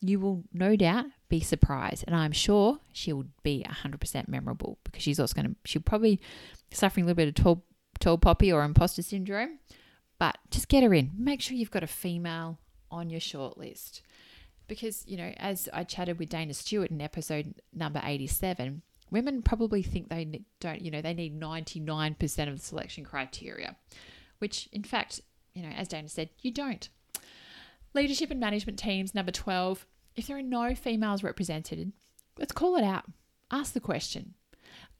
You 0.00 0.20
will 0.20 0.44
no 0.52 0.76
doubt 0.76 1.06
be 1.28 1.40
surprised. 1.40 2.04
And 2.06 2.14
I'm 2.14 2.32
sure 2.32 2.78
she'll 2.92 3.26
be 3.42 3.64
100% 3.68 4.28
memorable 4.28 4.78
because 4.84 5.02
she's 5.02 5.18
also 5.18 5.34
going 5.34 5.50
to, 5.50 5.56
she'll 5.64 5.82
probably 5.82 6.20
suffering 6.72 7.04
a 7.04 7.06
little 7.08 7.16
bit 7.16 7.28
of 7.28 7.34
tall, 7.34 7.64
tall 7.98 8.18
poppy 8.18 8.52
or 8.52 8.62
imposter 8.62 9.02
syndrome. 9.02 9.58
But 10.20 10.38
just 10.50 10.68
get 10.68 10.84
her 10.84 10.94
in. 10.94 11.10
Make 11.18 11.40
sure 11.40 11.56
you've 11.56 11.70
got 11.70 11.82
a 11.82 11.88
female 11.88 12.58
on 12.90 13.10
your 13.10 13.20
shortlist 13.20 14.00
because, 14.70 15.04
you 15.04 15.16
know, 15.16 15.34
as 15.36 15.68
I 15.72 15.82
chatted 15.82 16.20
with 16.20 16.28
Dana 16.28 16.54
Stewart 16.54 16.92
in 16.92 17.00
episode 17.00 17.60
number 17.74 18.00
87, 18.02 18.82
women 19.10 19.42
probably 19.42 19.82
think 19.82 20.08
they 20.08 20.42
don't, 20.60 20.80
you 20.80 20.92
know, 20.92 21.02
they 21.02 21.12
need 21.12 21.38
99% 21.38 22.48
of 22.48 22.56
the 22.56 22.64
selection 22.64 23.04
criteria, 23.04 23.74
which 24.38 24.68
in 24.72 24.84
fact, 24.84 25.20
you 25.54 25.62
know, 25.62 25.70
as 25.70 25.88
Dana 25.88 26.08
said, 26.08 26.30
you 26.38 26.52
don't. 26.52 26.88
Leadership 27.94 28.30
and 28.30 28.38
management 28.38 28.78
teams, 28.78 29.12
number 29.12 29.32
12, 29.32 29.86
if 30.14 30.28
there 30.28 30.38
are 30.38 30.42
no 30.42 30.76
females 30.76 31.24
represented, 31.24 31.92
let's 32.38 32.52
call 32.52 32.76
it 32.76 32.84
out. 32.84 33.06
Ask 33.50 33.72
the 33.72 33.80
question. 33.80 34.34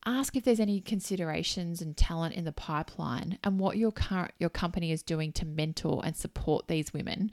Ask 0.06 0.34
if 0.34 0.44
there's 0.44 0.60
any 0.60 0.80
considerations 0.80 1.82
and 1.82 1.94
talent 1.94 2.34
in 2.34 2.44
the 2.44 2.52
pipeline 2.52 3.38
and 3.44 3.58
what 3.60 3.76
your 3.76 3.92
current 3.92 4.32
your 4.38 4.48
company 4.48 4.92
is 4.92 5.02
doing 5.02 5.30
to 5.32 5.44
mentor 5.44 6.00
and 6.04 6.16
support 6.16 6.68
these 6.68 6.94
women 6.94 7.30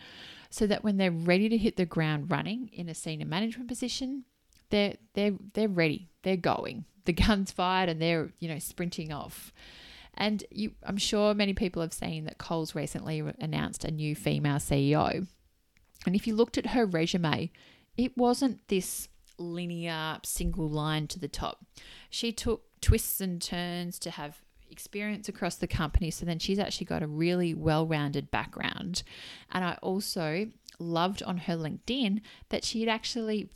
so 0.50 0.68
that 0.68 0.84
when 0.84 0.98
they're 0.98 1.12
ready 1.12 1.48
to 1.48 1.58
hit 1.58 1.78
the 1.78 1.86
ground 1.86 2.30
running 2.30 2.70
in 2.74 2.90
a 2.90 2.94
senior 2.94 3.26
management 3.26 3.70
position, 3.70 4.26
they're 4.70 4.96
they're 5.14 5.34
they're 5.54 5.70
ready. 5.70 6.10
They're 6.24 6.36
going. 6.36 6.86
The 7.06 7.14
gun's 7.14 7.54
fired 7.54 7.88
and 7.88 8.02
they're, 8.02 8.34
you 8.40 8.50
know, 8.50 8.60
sprinting 8.60 9.14
off. 9.14 9.54
And 10.16 10.44
you 10.52 10.72
I'm 10.84 10.98
sure 10.98 11.34
many 11.34 11.54
people 11.54 11.82
have 11.82 11.94
seen 11.94 12.26
that 12.26 12.38
Coles 12.38 12.76
recently 12.76 13.24
announced 13.40 13.86
a 13.86 13.92
new 13.92 14.14
female 14.14 14.58
CEO. 14.58 15.26
And 16.06 16.16
if 16.16 16.28
you 16.28 16.36
looked 16.36 16.58
at 16.58 16.68
her 16.68 16.86
resume, 16.86 17.50
it 17.96 18.18
wasn't 18.18 18.68
this 18.68 19.08
linear 19.38 20.20
single 20.24 20.70
line 20.70 21.08
to 21.08 21.20
the 21.20 21.28
top. 21.28 21.66
She 22.10 22.32
took 22.32 22.64
twists 22.82 23.22
and 23.22 23.42
turns 23.42 24.00
to 24.00 24.12
have 24.12 24.42
experience 24.70 25.30
across 25.30 25.56
the 25.56 25.68
company. 25.68 26.12
So 26.12 26.26
then 26.26 26.40
she's 26.40 26.60
actually 26.60 26.86
got 26.86 27.04
a 27.04 27.08
really 27.08 27.54
well 27.54 27.88
rounded 27.88 28.32
background. 28.32 29.04
And 29.52 29.64
I 29.64 29.78
also 29.82 30.48
loved 30.80 31.24
on 31.24 31.38
her 31.38 31.56
LinkedIn 31.56 32.22
that 32.50 32.64
she 32.64 32.82
had 32.82 32.90
actually 32.90 33.50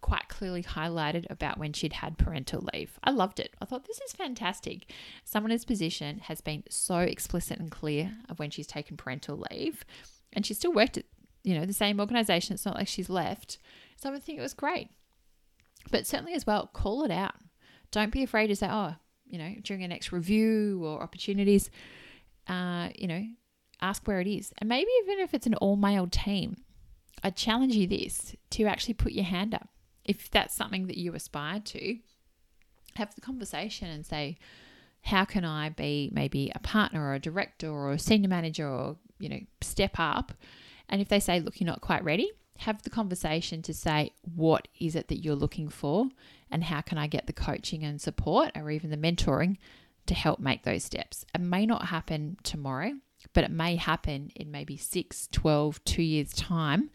quite 0.00 0.28
clearly 0.28 0.62
highlighted 0.62 1.26
about 1.28 1.58
when 1.58 1.72
she'd 1.72 1.94
had 1.94 2.18
parental 2.18 2.66
leave. 2.72 2.98
I 3.02 3.10
loved 3.10 3.40
it. 3.40 3.54
I 3.60 3.64
thought 3.64 3.86
this 3.86 4.00
is 4.00 4.12
fantastic. 4.12 4.92
Someone 5.24 5.52
in 5.52 5.58
position 5.60 6.20
has 6.20 6.40
been 6.40 6.64
so 6.70 6.98
explicit 6.98 7.58
and 7.58 7.70
clear 7.70 8.12
of 8.28 8.38
when 8.38 8.50
she's 8.50 8.66
taken 8.66 8.96
parental 8.96 9.44
leave, 9.50 9.84
and 10.32 10.46
she 10.46 10.54
still 10.54 10.72
worked 10.72 10.96
at 10.96 11.04
you 11.42 11.58
know 11.58 11.66
the 11.66 11.72
same 11.72 12.00
organization. 12.00 12.54
It's 12.54 12.64
not 12.64 12.76
like 12.76 12.88
she's 12.88 13.10
left. 13.10 13.58
So 13.96 14.08
I 14.08 14.12
would 14.12 14.22
think 14.22 14.38
it 14.38 14.42
was 14.42 14.54
great. 14.54 14.90
But 15.90 16.06
certainly 16.06 16.34
as 16.34 16.46
well, 16.46 16.68
call 16.72 17.04
it 17.04 17.10
out. 17.10 17.34
Don't 17.90 18.12
be 18.12 18.22
afraid 18.22 18.48
to 18.48 18.56
say, 18.56 18.68
"Oh, 18.70 18.94
you 19.26 19.38
know, 19.38 19.54
during 19.62 19.82
a 19.82 19.88
next 19.88 20.12
review 20.12 20.82
or 20.84 21.02
opportunities, 21.02 21.70
uh, 22.46 22.88
you 22.96 23.06
know, 23.06 23.24
ask 23.80 24.06
where 24.06 24.20
it 24.20 24.26
is. 24.26 24.52
And 24.58 24.68
maybe 24.68 24.90
even 25.02 25.20
if 25.20 25.34
it's 25.34 25.46
an 25.46 25.54
all 25.54 25.76
male 25.76 26.06
team, 26.06 26.56
I 27.22 27.30
challenge 27.30 27.74
you 27.74 27.86
this 27.86 28.34
to 28.50 28.64
actually 28.64 28.94
put 28.94 29.12
your 29.12 29.24
hand 29.24 29.54
up. 29.54 29.68
If 30.04 30.30
that's 30.30 30.54
something 30.54 30.86
that 30.86 30.98
you 30.98 31.14
aspire 31.14 31.60
to, 31.60 31.98
have 32.96 33.14
the 33.14 33.20
conversation 33.20 33.88
and 33.88 34.04
say, 34.04 34.38
how 35.02 35.24
can 35.24 35.44
I 35.44 35.68
be 35.68 36.10
maybe 36.12 36.50
a 36.54 36.58
partner 36.58 37.02
or 37.08 37.14
a 37.14 37.20
director 37.20 37.70
or 37.70 37.92
a 37.92 37.98
senior 37.98 38.28
manager 38.28 38.68
or, 38.68 38.96
you 39.18 39.28
know, 39.28 39.40
step 39.60 39.92
up? 39.98 40.32
And 40.88 41.00
if 41.00 41.08
they 41.08 41.20
say, 41.20 41.40
look, 41.40 41.60
you're 41.60 41.66
not 41.66 41.82
quite 41.82 42.02
ready, 42.02 42.32
have 42.58 42.82
the 42.82 42.90
conversation 42.90 43.62
to 43.62 43.74
say, 43.74 44.12
what 44.22 44.68
is 44.78 44.94
it 44.94 45.08
that 45.08 45.22
you're 45.24 45.34
looking 45.34 45.68
for? 45.68 46.08
and 46.50 46.64
how 46.64 46.80
can 46.80 46.98
I 46.98 47.06
get 47.06 47.26
the 47.26 47.32
coaching 47.32 47.84
and 47.84 48.00
support 48.00 48.52
or 48.54 48.70
even 48.70 48.90
the 48.90 48.96
mentoring 48.96 49.56
to 50.06 50.14
help 50.14 50.40
make 50.40 50.62
those 50.62 50.84
steps. 50.84 51.24
It 51.34 51.40
may 51.40 51.66
not 51.66 51.86
happen 51.86 52.38
tomorrow, 52.42 52.92
but 53.34 53.44
it 53.44 53.50
may 53.50 53.76
happen 53.76 54.30
in 54.34 54.50
maybe 54.50 54.76
6, 54.76 55.28
12, 55.30 55.84
2 55.84 56.02
years 56.02 56.32
time. 56.32 56.90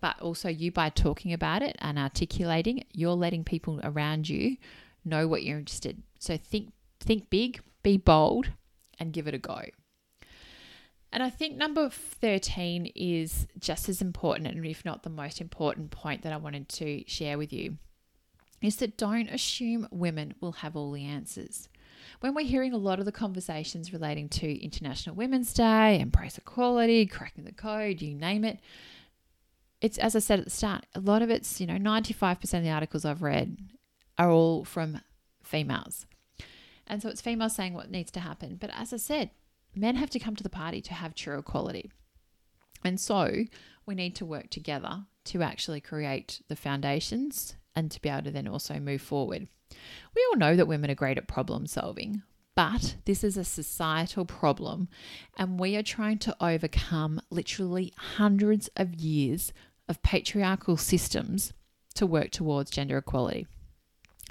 But 0.00 0.20
also 0.20 0.50
you 0.50 0.70
by 0.70 0.90
talking 0.90 1.32
about 1.32 1.62
it 1.62 1.76
and 1.78 1.98
articulating 1.98 2.78
it, 2.78 2.86
you're 2.92 3.14
letting 3.14 3.44
people 3.44 3.80
around 3.82 4.28
you 4.28 4.58
know 5.04 5.26
what 5.26 5.42
you're 5.42 5.58
interested. 5.58 6.02
So 6.18 6.36
think 6.36 6.72
think 7.00 7.30
big, 7.30 7.60
be 7.82 7.96
bold 7.96 8.50
and 8.98 9.12
give 9.12 9.26
it 9.26 9.34
a 9.34 9.38
go. 9.38 9.62
And 11.14 11.22
I 11.22 11.30
think 11.30 11.56
number 11.56 11.88
13 11.90 12.90
is 12.96 13.46
just 13.56 13.88
as 13.88 14.02
important, 14.02 14.48
and 14.48 14.66
if 14.66 14.84
not 14.84 15.04
the 15.04 15.10
most 15.10 15.40
important 15.40 15.92
point 15.92 16.22
that 16.22 16.32
I 16.32 16.36
wanted 16.36 16.68
to 16.70 17.04
share 17.06 17.38
with 17.38 17.52
you, 17.52 17.78
is 18.60 18.74
that 18.76 18.98
don't 18.98 19.28
assume 19.28 19.86
women 19.92 20.34
will 20.40 20.50
have 20.50 20.74
all 20.74 20.90
the 20.90 21.04
answers. 21.04 21.68
When 22.18 22.34
we're 22.34 22.44
hearing 22.44 22.72
a 22.72 22.78
lot 22.78 22.98
of 22.98 23.04
the 23.04 23.12
conversations 23.12 23.92
relating 23.92 24.28
to 24.30 24.60
International 24.60 25.14
Women's 25.14 25.54
Day, 25.54 26.00
embrace 26.00 26.36
equality, 26.36 27.06
cracking 27.06 27.44
the 27.44 27.52
code, 27.52 28.02
you 28.02 28.16
name 28.16 28.44
it, 28.44 28.58
it's 29.80 29.98
as 29.98 30.16
I 30.16 30.18
said 30.18 30.40
at 30.40 30.46
the 30.46 30.50
start, 30.50 30.84
a 30.96 31.00
lot 31.00 31.22
of 31.22 31.30
it's, 31.30 31.60
you 31.60 31.68
know, 31.68 31.76
95% 31.76 32.42
of 32.42 32.64
the 32.64 32.70
articles 32.70 33.04
I've 33.04 33.22
read 33.22 33.56
are 34.18 34.32
all 34.32 34.64
from 34.64 35.00
females. 35.44 36.06
And 36.88 37.00
so 37.00 37.08
it's 37.08 37.20
females 37.20 37.54
saying 37.54 37.74
what 37.74 37.88
needs 37.88 38.10
to 38.10 38.20
happen. 38.20 38.56
But 38.60 38.70
as 38.74 38.92
I 38.92 38.96
said, 38.96 39.30
men 39.76 39.96
have 39.96 40.10
to 40.10 40.18
come 40.18 40.36
to 40.36 40.42
the 40.42 40.48
party 40.48 40.80
to 40.82 40.94
have 40.94 41.14
true 41.14 41.38
equality. 41.38 41.90
And 42.84 43.00
so 43.00 43.44
we 43.86 43.94
need 43.94 44.14
to 44.16 44.26
work 44.26 44.50
together 44.50 45.04
to 45.24 45.42
actually 45.42 45.80
create 45.80 46.42
the 46.48 46.56
foundations 46.56 47.56
and 47.74 47.90
to 47.90 48.00
be 48.00 48.08
able 48.08 48.24
to 48.24 48.30
then 48.30 48.46
also 48.46 48.78
move 48.78 49.02
forward. 49.02 49.48
We 50.14 50.26
all 50.30 50.36
know 50.36 50.56
that 50.56 50.68
women 50.68 50.90
are 50.90 50.94
great 50.94 51.18
at 51.18 51.26
problem 51.26 51.66
solving, 51.66 52.22
but 52.54 52.96
this 53.04 53.24
is 53.24 53.36
a 53.36 53.44
societal 53.44 54.24
problem, 54.24 54.88
and 55.36 55.58
we 55.58 55.76
are 55.76 55.82
trying 55.82 56.18
to 56.18 56.36
overcome 56.40 57.20
literally 57.30 57.92
hundreds 57.96 58.68
of 58.76 58.94
years 58.94 59.52
of 59.88 60.02
patriarchal 60.02 60.76
systems 60.76 61.52
to 61.94 62.06
work 62.06 62.30
towards 62.30 62.70
gender 62.70 62.98
equality. 62.98 63.46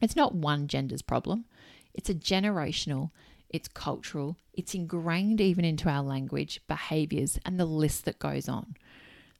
It's 0.01 0.15
not 0.15 0.35
one 0.35 0.67
gender's 0.67 1.01
problem, 1.01 1.45
it's 1.93 2.09
a 2.09 2.15
generational, 2.15 3.11
it's 3.53 3.67
cultural, 3.67 4.37
it's 4.53 4.73
ingrained 4.73 5.39
even 5.39 5.63
into 5.63 5.87
our 5.87 6.01
language, 6.01 6.59
behaviors, 6.67 7.39
and 7.45 7.59
the 7.59 7.65
list 7.65 8.05
that 8.05 8.19
goes 8.19 8.49
on. 8.49 8.75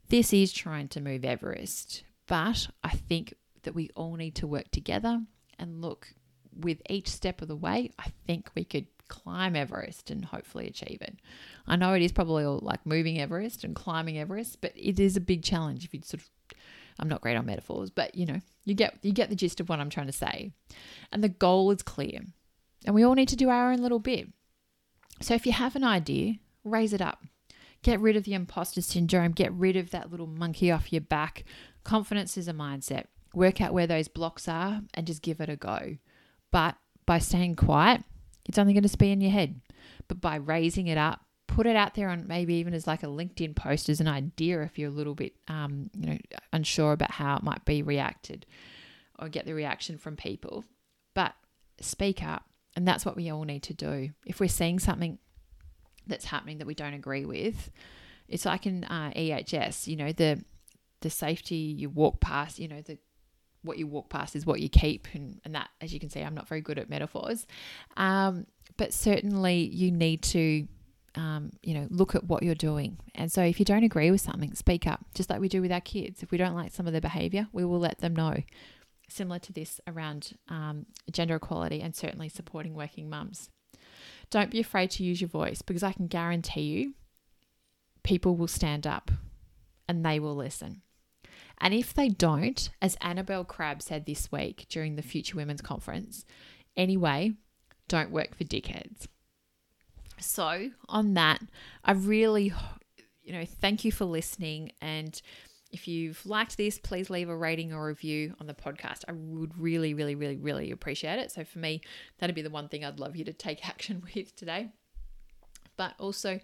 This 0.10 0.32
is 0.32 0.54
trying 0.54 0.88
to 0.90 1.02
move 1.02 1.26
Everest, 1.26 2.04
but 2.28 2.68
I 2.84 2.92
think 2.92 3.34
that 3.64 3.76
we 3.76 3.90
all 3.96 4.16
need 4.16 4.36
to 4.36 4.48
work 4.48 4.70
together 4.72 5.22
and 5.58 5.82
look 5.82 6.14
with 6.56 6.82
each 6.90 7.10
step 7.10 7.42
of 7.42 7.48
the 7.48 7.56
way. 7.56 7.90
I 7.98 8.12
think 8.28 8.52
we 8.56 8.64
could 8.64 8.86
climb 9.08 9.56
Everest 9.56 10.12
and 10.12 10.24
hopefully 10.24 10.68
achieve 10.68 11.00
it. 11.02 11.18
I 11.68 11.76
know 11.76 11.94
it 11.94 12.02
is 12.02 12.12
probably 12.12 12.44
all 12.44 12.60
like 12.62 12.86
moving 12.86 13.20
Everest 13.20 13.64
and 13.64 13.76
climbing 13.76 14.20
Everest, 14.20 14.62
but 14.62 14.74
it 14.76 15.00
is 15.00 15.18
a 15.18 15.22
big 15.22 15.44
challenge 15.44 15.84
if 15.84 15.94
you 15.94 16.02
sort 16.04 16.22
of 16.22 16.30
I'm 17.00 17.10
not 17.10 17.22
great 17.22 17.36
on 17.36 17.48
metaphors, 17.48 17.90
but 17.90 18.14
you 18.14 18.26
know, 18.26 18.40
you 18.66 18.76
get 18.76 18.98
you 19.02 19.12
get 19.12 19.30
the 19.30 19.36
gist 19.36 19.60
of 19.60 19.70
what 19.70 19.80
I'm 19.80 19.90
trying 19.90 20.08
to 20.08 20.14
say. 20.14 20.52
And 21.12 21.24
the 21.24 21.30
goal 21.30 21.72
is 21.72 21.82
clear. 21.82 22.22
And 22.86 22.96
we 22.96 23.04
all 23.04 23.16
need 23.16 23.30
to 23.30 23.36
do 23.36 23.50
our 23.50 23.72
own 23.72 23.80
little 23.80 24.00
bit. 24.00 24.28
So 25.22 25.34
if 25.34 25.46
you 25.46 25.54
have 25.54 25.76
an 25.76 25.84
idea, 25.84 26.36
raise 26.64 26.94
it 26.94 27.02
up. 27.02 27.24
Get 27.82 28.00
rid 28.00 28.16
of 28.16 28.24
the 28.24 28.34
imposter 28.34 28.82
syndrome, 28.82 29.32
get 29.32 29.52
rid 29.52 29.76
of 29.76 29.92
that 29.92 30.10
little 30.10 30.28
monkey 30.28 30.72
off 30.72 30.94
your 30.94 31.02
back. 31.02 31.44
Confidence 31.84 32.38
is 32.38 32.48
a 32.48 32.54
mindset. 32.54 33.06
Work 33.34 33.62
out 33.62 33.74
where 33.74 33.88
those 33.88 34.08
blocks 34.08 34.48
are 34.48 34.82
and 34.94 35.08
just 35.08 35.22
give 35.22 35.42
it 35.42 35.50
a 35.50 35.56
go. 35.56 35.98
But 36.52 36.78
by 37.06 37.20
staying 37.20 37.56
quiet, 37.56 38.04
it's 38.46 38.58
only 38.58 38.74
going 38.74 38.88
to 38.88 38.98
be 38.98 39.12
in 39.12 39.22
your 39.22 39.32
head. 39.32 39.60
But 40.08 40.22
by 40.22 40.36
raising 40.36 40.88
it 40.88 40.98
up, 40.98 41.22
put 41.48 41.66
it 41.66 41.76
out 41.76 41.94
there 41.94 42.10
on 42.10 42.26
maybe 42.28 42.56
even 42.56 42.74
as 42.74 42.88
like 42.88 43.04
a 43.04 43.08
LinkedIn 43.08 43.56
post 43.56 43.90
as 43.90 44.00
an 44.00 44.08
idea 44.08 44.62
if 44.64 44.80
you're 44.80 44.90
a 44.90 44.94
little 44.94 45.14
bit 45.14 45.34
um, 45.48 45.90
you 45.96 46.08
know 46.08 46.18
unsure 46.52 46.94
about 46.94 47.12
how 47.12 47.36
it 47.38 47.44
might 47.44 47.64
be 47.66 47.84
reacted 47.84 48.46
or 49.20 49.30
get 49.30 49.46
the 49.46 49.54
reaction 49.54 49.98
from 49.98 50.16
people. 50.16 50.64
But 51.14 51.34
speak 51.80 52.24
up, 52.24 52.46
and 52.76 52.88
that's 52.88 53.06
what 53.06 53.16
we 53.16 53.30
all 53.30 53.44
need 53.44 53.64
to 53.64 53.74
do. 53.74 54.10
If 54.26 54.40
we're 54.40 54.48
seeing 54.48 54.80
something 54.80 55.20
that's 56.08 56.26
happening 56.26 56.58
that 56.58 56.68
we 56.68 56.76
don't 56.76 56.94
agree 56.94 57.26
with, 57.26 57.72
it's 58.28 58.46
like 58.46 58.66
in 58.66 58.84
uh, 58.86 59.12
EHS, 59.16 59.88
you 59.88 59.96
know, 59.96 60.12
the 60.12 60.44
the 61.02 61.10
safety 61.10 61.56
you 61.56 61.90
walk 61.90 62.22
past, 62.22 62.60
you 62.60 62.68
know, 62.68 62.82
the 62.82 62.98
what 63.62 63.78
you 63.78 63.88
walk 63.88 64.10
past 64.10 64.36
is 64.36 64.46
what 64.46 64.60
you 64.60 64.70
keep, 64.70 65.08
and, 65.14 65.40
and 65.46 65.56
that, 65.56 65.70
as 65.80 65.94
you 65.94 66.00
can 66.00 66.10
see, 66.10 66.22
I'm 66.22 66.36
not 66.36 66.48
very 66.48 66.62
good 66.62 66.78
at 66.78 66.90
metaphors, 66.90 67.48
um, 67.96 68.46
but 68.76 68.94
certainly 68.94 69.70
you 69.74 69.90
need 69.92 70.22
to 70.24 70.68
um, 71.16 71.52
you 71.62 71.74
know, 71.74 71.88
look 71.90 72.16
at 72.16 72.24
what 72.26 72.44
you're 72.44 72.56
doing. 72.56 72.98
And 73.16 73.32
so 73.32 73.44
if 73.44 73.60
you 73.60 73.66
don't 73.66 73.84
agree 73.84 74.10
with 74.12 74.22
something, 74.22 74.54
speak 74.56 74.88
up, 74.88 75.06
just 75.14 75.30
like 75.30 75.40
we 75.40 75.50
do 75.50 75.62
with 75.62 75.72
our 75.72 75.82
kids. 75.82 76.24
If 76.24 76.32
we 76.32 76.38
don't 76.38 76.56
like 76.56 76.72
some 76.72 76.88
of 76.88 76.92
their 76.92 77.02
behavior, 77.02 77.48
we 77.52 77.64
will 77.66 77.80
let 77.80 78.00
them 78.00 78.16
know. 78.16 78.38
Similar 79.14 79.38
to 79.40 79.54
this 79.54 79.80
around 79.86 80.34
um, 80.50 80.88
gender 81.12 81.36
equality 81.36 81.82
and 81.82 81.96
certainly 81.96 82.30
supporting 82.30 82.74
working 82.74 83.12
mums. 83.12 83.52
Don't 84.32 84.50
be 84.50 84.60
afraid 84.60 84.90
to 84.92 85.04
use 85.04 85.22
your 85.22 85.28
voice 85.28 85.62
because 85.62 85.84
I 85.84 85.92
can 85.92 86.08
guarantee 86.08 86.62
you 86.62 86.94
people 88.02 88.36
will 88.36 88.48
stand 88.48 88.88
up 88.88 89.12
and 89.88 90.04
they 90.04 90.20
will 90.20 90.36
listen. 90.36 90.82
And 91.60 91.76
if 91.76 91.94
they 91.94 92.10
don't, 92.10 92.72
as 92.82 92.98
Annabel 93.02 93.46
Crabb 93.46 93.84
said 93.84 94.08
this 94.08 94.32
week 94.32 94.66
during 94.68 94.96
the 94.96 95.04
Future 95.04 95.38
Women's 95.38 95.62
Conference, 95.62 96.26
anyway, 96.76 97.34
don't 97.88 98.10
work 98.10 98.36
for 98.36 98.46
dickheads. 98.46 99.06
So, 100.20 100.72
on 100.90 101.14
that, 101.14 101.40
I 101.86 101.92
really, 101.92 102.52
you 103.22 103.34
know, 103.34 103.46
thank 103.46 103.86
you 103.86 103.92
for 103.92 104.06
listening. 104.06 104.72
And 104.82 105.22
if 105.74 105.88
you've 105.88 106.24
liked 106.26 106.56
this, 106.56 106.78
please 106.78 107.10
leave 107.10 107.28
a 107.28 107.36
rating 107.36 107.74
or 107.74 107.88
review 107.88 108.36
on 108.40 108.48
the 108.48 108.54
podcast. 108.54 109.04
I 109.08 109.12
would 109.12 109.60
really, 109.60 109.94
really, 109.94 110.16
really, 110.16 110.38
really 110.38 110.72
appreciate 110.72 111.20
it. 111.20 111.32
So, 111.32 111.44
for 111.44 111.60
me, 111.60 111.82
that'd 112.20 112.36
be 112.36 112.44
the 112.44 112.50
one 112.52 112.70
thing 112.70 112.86
I'd 112.86 113.00
love 113.00 113.16
you 113.16 113.26
to 113.26 113.34
take 113.34 113.68
action 113.68 114.04
with 114.16 114.36
today. 114.36 114.70
But 115.76 115.96
also, 116.00 116.40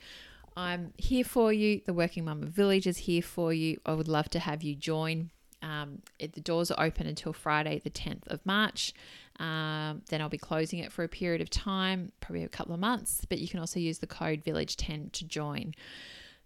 I'm 0.58 0.94
here 0.98 1.24
for 1.24 1.54
you. 1.54 1.82
The 1.86 1.94
Working 1.94 2.26
Mumma 2.26 2.48
Village 2.48 2.88
is 2.88 2.98
here 2.98 3.22
for 3.22 3.54
you. 3.54 3.80
I 3.86 3.94
would 3.94 4.08
love 4.08 4.30
to 4.32 4.40
have 4.40 4.64
you 4.64 4.76
join. 4.76 5.30
Um, 5.62 6.02
it, 6.18 6.34
the 6.34 6.42
doors 6.42 6.72
are 6.72 6.84
open 6.84 7.06
until 7.06 7.34
Friday, 7.34 7.80
the 7.84 7.90
10th 7.90 8.28
of 8.28 8.44
March. 8.46 8.94
Um, 9.40 10.02
then 10.10 10.22
I'll 10.22 10.30
be 10.30 10.38
closing 10.38 10.80
it 10.80 10.92
for 10.92 11.04
a 11.04 11.08
period 11.08 11.42
of 11.42 11.50
time, 11.50 12.12
probably 12.20 12.44
a 12.44 12.50
couple 12.50 12.74
of 12.74 12.80
months, 12.80 13.26
but 13.30 13.40
you 13.40 13.48
can 13.48 13.60
also 13.60 13.80
use 13.80 14.00
the 14.00 14.08
code 14.08 14.44
Village10 14.44 15.12
to 15.12 15.26
join. 15.26 15.76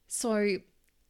So, 0.08 0.58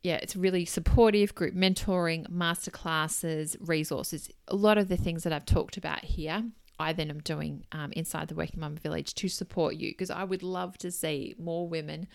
yeah, 0.03 0.15
it's 0.15 0.35
really 0.35 0.65
supportive 0.65 1.33
group 1.33 1.55
mentoring, 1.55 2.27
masterclasses, 2.29 3.55
resources, 3.61 4.29
a 4.49 4.55
lot 4.55 4.77
of 4.77 4.89
the 4.89 4.97
things 4.97 5.23
that 5.23 5.31
I've 5.31 5.45
talked 5.45 5.77
about 5.77 6.03
here. 6.03 6.43
I 6.77 6.91
then 6.91 7.09
am 7.09 7.19
doing 7.19 7.65
um, 7.71 7.93
inside 7.93 8.27
the 8.27 8.35
Working 8.35 8.59
Mum 8.59 8.75
Village 8.75 9.13
to 9.15 9.29
support 9.29 9.75
you 9.75 9.91
because 9.91 10.09
I 10.09 10.25
would 10.25 10.43
love 10.43 10.77
to 10.79 10.91
see 10.91 11.35
more 11.39 11.69
women, 11.69 12.07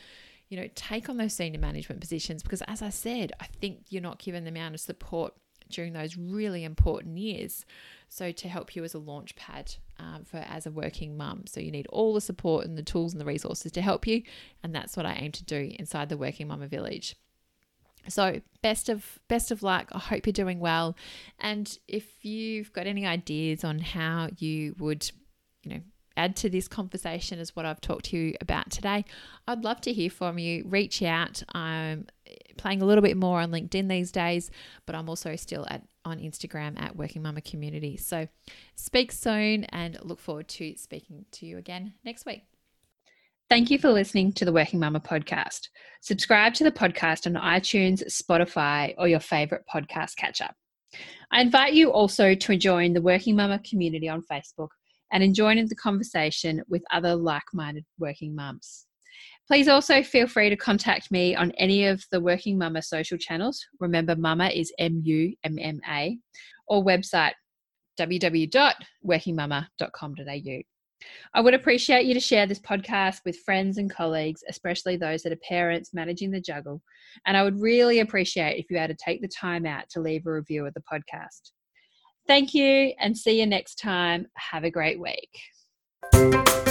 you 0.50 0.60
know, 0.60 0.68
take 0.74 1.08
on 1.08 1.16
those 1.16 1.32
senior 1.32 1.60
management 1.60 2.02
positions 2.02 2.42
because, 2.42 2.60
as 2.62 2.82
I 2.82 2.90
said, 2.90 3.32
I 3.40 3.46
think 3.46 3.84
you're 3.88 4.02
not 4.02 4.18
given 4.18 4.44
the 4.44 4.50
amount 4.50 4.74
of 4.74 4.80
support 4.80 5.32
during 5.70 5.94
those 5.94 6.16
really 6.16 6.64
important 6.64 7.16
years. 7.16 7.64
So 8.10 8.32
to 8.32 8.48
help 8.48 8.76
you 8.76 8.84
as 8.84 8.94
a 8.94 8.98
launch 8.98 9.34
pad 9.36 9.74
um, 9.98 10.24
for 10.24 10.38
as 10.38 10.66
a 10.66 10.70
working 10.70 11.16
mum, 11.16 11.44
so 11.46 11.60
you 11.60 11.70
need 11.70 11.86
all 11.88 12.12
the 12.12 12.20
support 12.20 12.66
and 12.66 12.76
the 12.76 12.82
tools 12.82 13.14
and 13.14 13.20
the 13.20 13.26
resources 13.26 13.72
to 13.72 13.80
help 13.80 14.06
you, 14.06 14.22
and 14.62 14.74
that's 14.74 14.96
what 14.96 15.06
I 15.06 15.14
aim 15.14 15.32
to 15.32 15.44
do 15.44 15.72
inside 15.78 16.10
the 16.10 16.18
Working 16.18 16.48
Mumma 16.48 16.68
Village. 16.68 17.16
So 18.06 18.40
best 18.62 18.88
of 18.88 19.18
best 19.28 19.50
of 19.50 19.62
luck. 19.62 19.88
I 19.92 19.98
hope 19.98 20.26
you're 20.26 20.32
doing 20.32 20.60
well, 20.60 20.96
and 21.38 21.78
if 21.88 22.24
you've 22.24 22.72
got 22.72 22.86
any 22.86 23.06
ideas 23.06 23.64
on 23.64 23.80
how 23.80 24.28
you 24.38 24.74
would, 24.78 25.10
you 25.62 25.72
know, 25.72 25.80
add 26.16 26.36
to 26.36 26.50
this 26.50 26.68
conversation 26.68 27.38
as 27.38 27.54
what 27.54 27.64
I've 27.64 27.80
talked 27.80 28.06
to 28.06 28.16
you 28.16 28.34
about 28.40 28.70
today, 28.70 29.04
I'd 29.46 29.64
love 29.64 29.80
to 29.82 29.92
hear 29.92 30.10
from 30.10 30.38
you. 30.38 30.64
Reach 30.66 31.02
out. 31.02 31.42
I'm 31.54 32.06
playing 32.56 32.82
a 32.82 32.84
little 32.84 33.02
bit 33.02 33.16
more 33.16 33.40
on 33.40 33.50
LinkedIn 33.50 33.88
these 33.88 34.10
days, 34.10 34.50
but 34.84 34.94
I'm 34.94 35.08
also 35.08 35.36
still 35.36 35.66
at 35.70 35.82
on 36.04 36.18
Instagram 36.18 36.80
at 36.80 36.96
Working 36.96 37.22
Mumma 37.22 37.42
Community. 37.42 37.96
So 37.96 38.28
speak 38.74 39.12
soon 39.12 39.64
and 39.64 39.98
look 40.02 40.18
forward 40.18 40.48
to 40.48 40.74
speaking 40.76 41.26
to 41.32 41.46
you 41.46 41.58
again 41.58 41.94
next 42.04 42.24
week. 42.24 42.44
Thank 43.50 43.70
you 43.70 43.78
for 43.78 43.90
listening 43.90 44.32
to 44.34 44.44
the 44.44 44.52
Working 44.52 44.78
Mumma 44.78 45.02
podcast. 45.02 45.68
Subscribe 46.02 46.52
to 46.54 46.64
the 46.64 46.70
podcast 46.70 47.26
on 47.26 47.42
iTunes, 47.42 48.04
Spotify, 48.04 48.94
or 48.98 49.08
your 49.08 49.20
favorite 49.20 49.64
podcast 49.72 50.16
catcher. 50.16 50.50
I 51.32 51.40
invite 51.40 51.72
you 51.72 51.90
also 51.90 52.34
to 52.34 52.56
join 52.58 52.92
the 52.92 53.00
Working 53.00 53.36
Mumma 53.36 53.66
community 53.66 54.06
on 54.06 54.22
Facebook 54.30 54.68
and 55.12 55.34
join 55.34 55.56
in 55.56 55.66
the 55.66 55.74
conversation 55.76 56.62
with 56.68 56.82
other 56.92 57.14
like 57.14 57.44
minded 57.54 57.86
working 57.98 58.34
mums. 58.34 58.84
Please 59.46 59.66
also 59.66 60.02
feel 60.02 60.26
free 60.26 60.50
to 60.50 60.56
contact 60.56 61.10
me 61.10 61.34
on 61.34 61.52
any 61.52 61.86
of 61.86 62.04
the 62.12 62.20
Working 62.20 62.58
Mumma 62.58 62.84
social 62.84 63.16
channels. 63.16 63.64
Remember, 63.80 64.14
Mumma 64.14 64.54
is 64.54 64.70
M 64.78 65.00
U 65.06 65.34
M 65.42 65.58
M 65.58 65.80
A, 65.88 66.18
or 66.66 66.84
website 66.84 67.32
www.workingmumma.com.au. 67.98 70.77
I 71.34 71.40
would 71.40 71.54
appreciate 71.54 72.06
you 72.06 72.14
to 72.14 72.20
share 72.20 72.46
this 72.46 72.60
podcast 72.60 73.20
with 73.24 73.38
friends 73.40 73.78
and 73.78 73.90
colleagues, 73.90 74.42
especially 74.48 74.96
those 74.96 75.22
that 75.22 75.32
are 75.32 75.48
parents 75.48 75.94
managing 75.94 76.30
the 76.30 76.40
juggle. 76.40 76.82
And 77.26 77.36
I 77.36 77.42
would 77.42 77.60
really 77.60 78.00
appreciate 78.00 78.58
if 78.58 78.70
you 78.70 78.78
had 78.78 78.90
to 78.90 78.96
take 78.96 79.20
the 79.20 79.28
time 79.28 79.66
out 79.66 79.88
to 79.90 80.00
leave 80.00 80.26
a 80.26 80.32
review 80.32 80.66
of 80.66 80.74
the 80.74 80.82
podcast. 80.82 81.52
Thank 82.26 82.54
you 82.54 82.92
and 83.00 83.16
see 83.16 83.40
you 83.40 83.46
next 83.46 83.76
time. 83.76 84.26
Have 84.34 84.64
a 84.64 84.70
great 84.70 85.00
week. 85.00 86.67